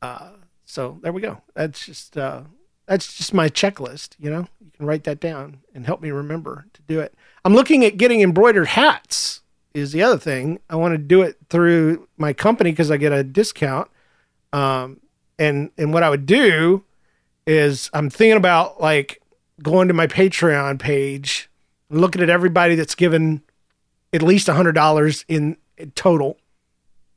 Uh, 0.02 0.32
so 0.66 1.00
there 1.02 1.12
we 1.12 1.22
go. 1.22 1.42
That's 1.56 1.86
just 1.86 2.18
uh, 2.18 2.44
that's 2.90 3.16
just 3.16 3.36
my 3.36 3.50
checklist. 3.50 4.16
You 4.20 4.32
know, 4.32 4.48
you 4.60 4.72
can 4.76 4.88
write 4.88 5.04
that 5.04 5.20
down 5.20 5.60
and 5.76 5.86
help 5.86 6.02
me 6.02 6.10
remember 6.10 6.66
to 6.74 6.82
do 6.88 7.00
it. 7.00 7.14
I'm 7.46 7.54
looking 7.54 7.86
at 7.86 7.98
getting 7.98 8.22
embroidered 8.22 8.68
hats. 8.68 9.42
Is 9.76 9.92
the 9.92 10.02
other 10.02 10.18
thing 10.18 10.60
I 10.68 10.76
want 10.76 10.96
to 10.96 10.98
do 10.98 11.22
it 11.22 11.38
through 11.48 12.08
my 12.18 12.34
company 12.34 12.72
because 12.72 12.90
I 12.90 12.98
get 12.98 13.14
a 13.14 13.24
discount. 13.24 13.88
Um, 14.52 15.00
and 15.38 15.70
and 15.78 15.94
what 15.94 16.02
I 16.02 16.10
would 16.10 16.26
do 16.26 16.84
is 17.46 17.92
I'm 17.94 18.10
thinking 18.10 18.36
about 18.36 18.82
like 18.82 19.22
going 19.62 19.88
to 19.88 19.94
my 19.94 20.08
Patreon 20.08 20.80
page 20.80 21.52
looking 21.92 22.24
at 22.24 22.32
everybody 22.32 22.74
that's 22.74 22.96
given 22.96 23.44
at 24.12 24.24
least 24.24 24.50
a 24.50 24.54
hundred 24.54 24.74
dollars 24.74 25.24
in, 25.28 25.56
total, 25.94 26.38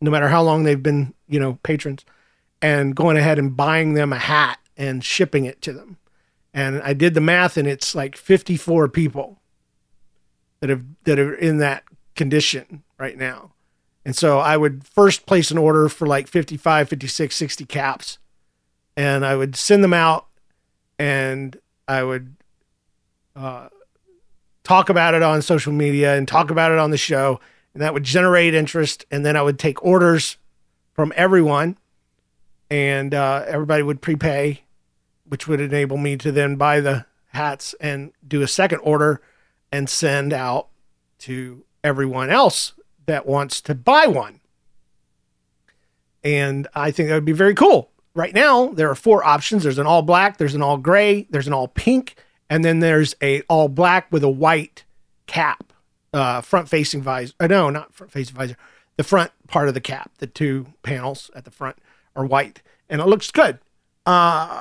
no 0.03 0.11
matter 0.11 0.29
how 0.29 0.43
long 0.43 0.62
they've 0.62 0.83
been, 0.83 1.14
you 1.27 1.41
know, 1.41 1.59
patrons, 1.62 2.05
and 2.61 2.95
going 2.95 3.16
ahead 3.16 3.39
and 3.39 3.57
buying 3.57 3.95
them 3.95 4.12
a 4.12 4.18
hat 4.18 4.59
and 4.83 5.05
shipping 5.05 5.45
it 5.45 5.62
to 5.62 5.72
them. 5.72 5.97
And 6.53 6.83
I 6.83 6.93
did 6.93 7.14
the 7.14 7.20
math, 7.20 7.57
and 7.57 7.68
it's 7.68 7.95
like 7.95 8.16
54 8.16 8.89
people 8.89 9.39
that 10.59 10.70
have 10.70 10.83
that 11.05 11.20
are 11.20 11.35
in 11.35 11.59
that 11.59 11.85
condition 12.16 12.83
right 12.99 13.16
now. 13.16 13.53
And 14.05 14.16
so 14.16 14.41
I 14.41 14.57
would 14.57 14.85
first 14.85 15.24
place 15.24 15.53
an 15.53 15.59
order 15.59 15.89
for 15.89 16.07
like 16.07 16.26
55, 16.26 16.89
56, 16.89 17.35
60 17.35 17.64
caps. 17.66 18.18
And 18.97 19.24
I 19.24 19.37
would 19.37 19.55
send 19.55 19.85
them 19.85 19.95
out 19.95 20.26
and 20.99 21.57
I 21.87 22.03
would 22.03 22.35
uh, 23.37 23.68
talk 24.64 24.89
about 24.89 25.14
it 25.14 25.22
on 25.22 25.41
social 25.41 25.72
media 25.72 26.16
and 26.16 26.26
talk 26.26 26.51
about 26.51 26.72
it 26.72 26.78
on 26.78 26.91
the 26.91 26.99
show. 26.99 27.41
And 27.72 27.83
that 27.83 27.95
would 27.95 28.03
generate 28.03 28.55
interest. 28.55 29.07
And 29.11 29.24
then 29.24 29.37
I 29.37 29.43
would 29.43 29.59
take 29.61 29.83
orders 29.85 30.37
from 30.93 31.12
everyone 31.14 31.78
and 32.68 33.14
uh, 33.14 33.45
everybody 33.47 33.85
would 33.85 34.03
prepay, 34.03 34.62
which 35.33 35.49
would 35.49 35.62
enable 35.62 35.97
me 35.97 36.14
to 36.14 36.30
then 36.30 36.57
buy 36.57 36.78
the 36.78 37.07
hats 37.28 37.74
and 37.80 38.12
do 38.28 38.43
a 38.43 38.47
second 38.47 38.80
order 38.80 39.22
and 39.72 39.89
send 39.89 40.30
out 40.30 40.68
to 41.18 41.64
everyone 41.83 42.28
else 42.28 42.74
that 43.07 43.24
wants 43.24 43.62
to 43.62 43.74
buy 43.74 44.07
one. 44.07 44.41
And 46.22 46.68
I 46.74 46.91
think 46.91 47.09
that 47.09 47.14
would 47.14 47.24
be 47.24 47.33
very 47.33 47.55
cool. 47.55 47.91
Right 48.14 48.35
now, 48.35 48.66
there 48.74 48.91
are 48.91 48.95
four 48.95 49.24
options. 49.24 49.62
There's 49.62 49.78
an 49.78 49.87
all 49.87 50.03
black, 50.03 50.37
there's 50.37 50.55
an 50.55 50.61
all 50.61 50.76
gray, 50.76 51.26
there's 51.30 51.47
an 51.47 51.55
all 51.55 51.68
pink, 51.68 52.16
and 52.51 52.62
then 52.62 52.80
there's 52.80 53.14
a 53.22 53.41
all 53.49 53.70
black 53.70 54.12
with 54.12 54.22
a 54.22 54.28
white 54.28 54.85
cap, 55.26 55.72
uh, 56.12 56.43
front 56.43 56.68
facing 56.68 57.01
visor. 57.01 57.33
Uh, 57.41 57.47
no, 57.47 57.70
not 57.70 57.95
front 57.95 58.12
facing 58.12 58.37
visor. 58.37 58.59
The 58.99 59.05
front 59.05 59.30
part 59.49 59.68
of 59.68 59.72
the 59.72 59.80
cap, 59.80 60.11
the 60.18 60.26
two 60.26 60.66
panels 60.83 61.30
at 61.35 61.47
the 61.47 61.51
front 61.51 61.78
are 62.14 62.26
white, 62.26 62.61
and 62.91 63.01
it 63.01 63.07
looks 63.07 63.30
good. 63.30 63.61
Uh, 64.05 64.61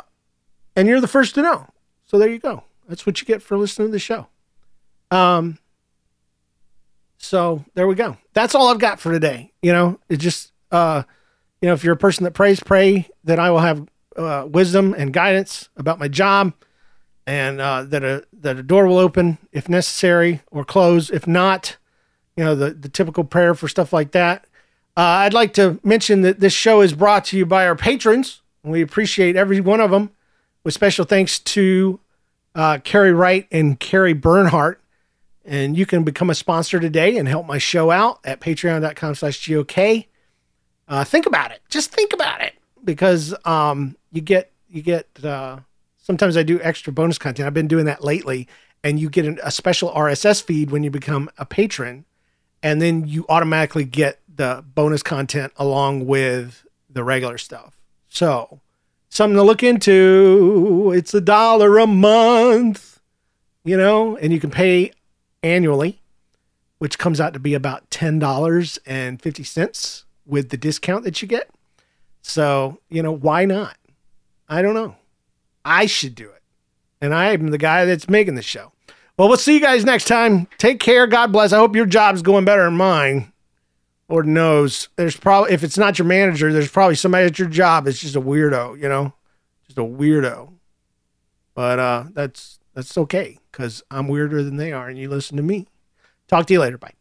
and 0.75 0.87
you're 0.87 1.01
the 1.01 1.07
first 1.07 1.35
to 1.35 1.41
know. 1.41 1.67
So 2.05 2.17
there 2.17 2.29
you 2.29 2.39
go. 2.39 2.63
That's 2.87 3.05
what 3.05 3.21
you 3.21 3.27
get 3.27 3.41
for 3.41 3.57
listening 3.57 3.89
to 3.89 3.91
the 3.91 3.99
show. 3.99 4.27
Um, 5.11 5.57
so 7.17 7.63
there 7.75 7.87
we 7.87 7.95
go. 7.95 8.17
That's 8.33 8.55
all 8.55 8.69
I've 8.69 8.79
got 8.79 8.99
for 8.99 9.11
today. 9.11 9.51
You 9.61 9.73
know, 9.73 9.99
it 10.09 10.17
just, 10.17 10.51
uh, 10.71 11.03
you 11.61 11.67
know, 11.67 11.73
if 11.73 11.83
you're 11.83 11.93
a 11.93 11.97
person 11.97 12.23
that 12.23 12.31
prays, 12.31 12.59
pray 12.59 13.09
that 13.23 13.39
I 13.39 13.51
will 13.51 13.59
have 13.59 13.87
uh, 14.17 14.47
wisdom 14.49 14.95
and 14.97 15.13
guidance 15.13 15.69
about 15.77 15.99
my 15.99 16.07
job, 16.07 16.53
and 17.27 17.61
uh, 17.61 17.83
that 17.83 18.03
a 18.03 18.25
that 18.33 18.57
a 18.57 18.63
door 18.63 18.87
will 18.87 18.97
open 18.97 19.37
if 19.51 19.69
necessary 19.69 20.41
or 20.49 20.65
close 20.65 21.09
if 21.09 21.27
not. 21.27 21.77
You 22.35 22.43
know, 22.43 22.55
the 22.55 22.71
the 22.71 22.89
typical 22.89 23.23
prayer 23.23 23.53
for 23.53 23.67
stuff 23.67 23.93
like 23.93 24.11
that. 24.11 24.45
Uh, 24.97 25.23
I'd 25.23 25.33
like 25.33 25.53
to 25.53 25.79
mention 25.83 26.21
that 26.21 26.39
this 26.39 26.53
show 26.53 26.81
is 26.81 26.93
brought 26.93 27.25
to 27.25 27.37
you 27.37 27.45
by 27.45 27.65
our 27.65 27.75
patrons. 27.75 28.41
We 28.63 28.81
appreciate 28.81 29.35
every 29.35 29.61
one 29.61 29.79
of 29.79 29.91
them. 29.91 30.11
With 30.63 30.73
special 30.73 31.05
thanks 31.05 31.39
to 31.39 31.99
uh, 32.53 32.79
Carrie 32.83 33.13
Wright 33.13 33.47
and 33.51 33.79
Carrie 33.79 34.13
Bernhardt 34.13 34.81
and 35.43 35.75
you 35.75 35.85
can 35.85 36.03
become 36.03 36.29
a 36.29 36.35
sponsor 36.35 36.79
today 36.79 37.17
and 37.17 37.27
help 37.27 37.45
my 37.45 37.57
show 37.57 37.91
out 37.91 38.19
at 38.23 38.39
patreon.com 38.39 39.15
slash 39.15 39.45
GOK. 39.45 40.07
Uh, 40.87 41.03
think 41.03 41.25
about 41.25 41.51
it. 41.51 41.61
Just 41.69 41.91
think 41.91 42.13
about 42.13 42.41
it 42.41 42.53
because 42.83 43.33
um, 43.45 43.97
you 44.13 44.21
get, 44.21 44.51
you 44.69 44.81
get, 44.81 45.07
uh, 45.23 45.59
sometimes 45.97 46.37
I 46.37 46.43
do 46.43 46.61
extra 46.61 46.93
bonus 46.93 47.17
content. 47.17 47.47
I've 47.47 47.53
been 47.53 47.67
doing 47.67 47.85
that 47.85 48.01
lately. 48.03 48.47
And 48.81 48.97
you 48.99 49.09
get 49.09 49.25
an, 49.25 49.39
a 49.43 49.51
special 49.51 49.91
RSS 49.91 50.41
feed 50.41 50.71
when 50.71 50.83
you 50.83 50.89
become 50.89 51.29
a 51.37 51.45
patron. 51.45 52.05
And 52.63 52.81
then 52.81 53.07
you 53.07 53.25
automatically 53.27 53.83
get 53.83 54.19
the 54.33 54.63
bonus 54.73 55.03
content 55.03 55.51
along 55.57 56.05
with 56.05 56.65
the 56.89 57.03
regular 57.03 57.37
stuff. 57.37 57.77
So, 58.07 58.60
something 59.11 59.35
to 59.35 59.43
look 59.43 59.61
into. 59.61 60.91
It's 60.95 61.13
a 61.13 61.21
dollar 61.21 61.77
a 61.77 61.85
month, 61.85 62.99
you 63.63 63.77
know, 63.77 64.17
and 64.17 64.33
you 64.33 64.39
can 64.39 64.49
pay 64.49 64.91
annually, 65.43 66.01
which 66.79 66.97
comes 66.97 67.21
out 67.21 67.33
to 67.33 67.39
be 67.39 67.53
about 67.53 67.87
$10.50 67.91 70.03
with 70.25 70.49
the 70.49 70.57
discount 70.57 71.03
that 71.03 71.21
you 71.21 71.27
get. 71.27 71.51
So, 72.23 72.79
you 72.89 73.03
know, 73.03 73.11
why 73.11 73.45
not? 73.45 73.77
I 74.47 74.63
don't 74.63 74.73
know. 74.73 74.95
I 75.63 75.85
should 75.85 76.15
do 76.15 76.29
it. 76.29 76.41
And 77.01 77.13
I 77.13 77.33
am 77.33 77.47
the 77.47 77.57
guy 77.57 77.85
that's 77.85 78.09
making 78.09 78.35
the 78.35 78.41
show. 78.41 78.71
Well, 79.17 79.27
we'll 79.27 79.37
see 79.37 79.55
you 79.55 79.59
guys 79.59 79.83
next 79.83 80.05
time. 80.05 80.47
Take 80.57 80.79
care. 80.79 81.05
God 81.05 81.31
bless. 81.31 81.51
I 81.51 81.57
hope 81.57 81.75
your 81.75 81.85
job's 81.85 82.21
going 82.21 82.45
better 82.45 82.63
than 82.63 82.75
mine. 82.75 83.31
Lord 84.11 84.27
knows. 84.27 84.89
There's 84.97 85.15
probably, 85.15 85.53
if 85.53 85.63
it's 85.63 85.77
not 85.77 85.97
your 85.97 86.07
manager, 86.07 86.51
there's 86.51 86.69
probably 86.71 86.95
somebody 86.95 87.25
at 87.25 87.39
your 87.39 87.47
job 87.49 87.87
It's 87.87 87.99
just 87.99 88.15
a 88.15 88.21
weirdo, 88.21 88.79
you 88.79 88.89
know? 88.89 89.13
Just 89.65 89.77
a 89.77 89.83
weirdo. 89.83 90.53
But 91.53 91.79
uh 91.79 92.05
that's 92.13 92.59
that's 92.73 92.97
okay 92.97 93.39
because 93.51 93.83
I'm 93.91 94.07
weirder 94.07 94.43
than 94.43 94.57
they 94.57 94.71
are 94.71 94.87
and 94.87 94.97
you 94.97 95.09
listen 95.09 95.37
to 95.37 95.43
me. 95.43 95.67
Talk 96.27 96.45
to 96.47 96.53
you 96.53 96.59
later. 96.59 96.77
Bye. 96.77 96.93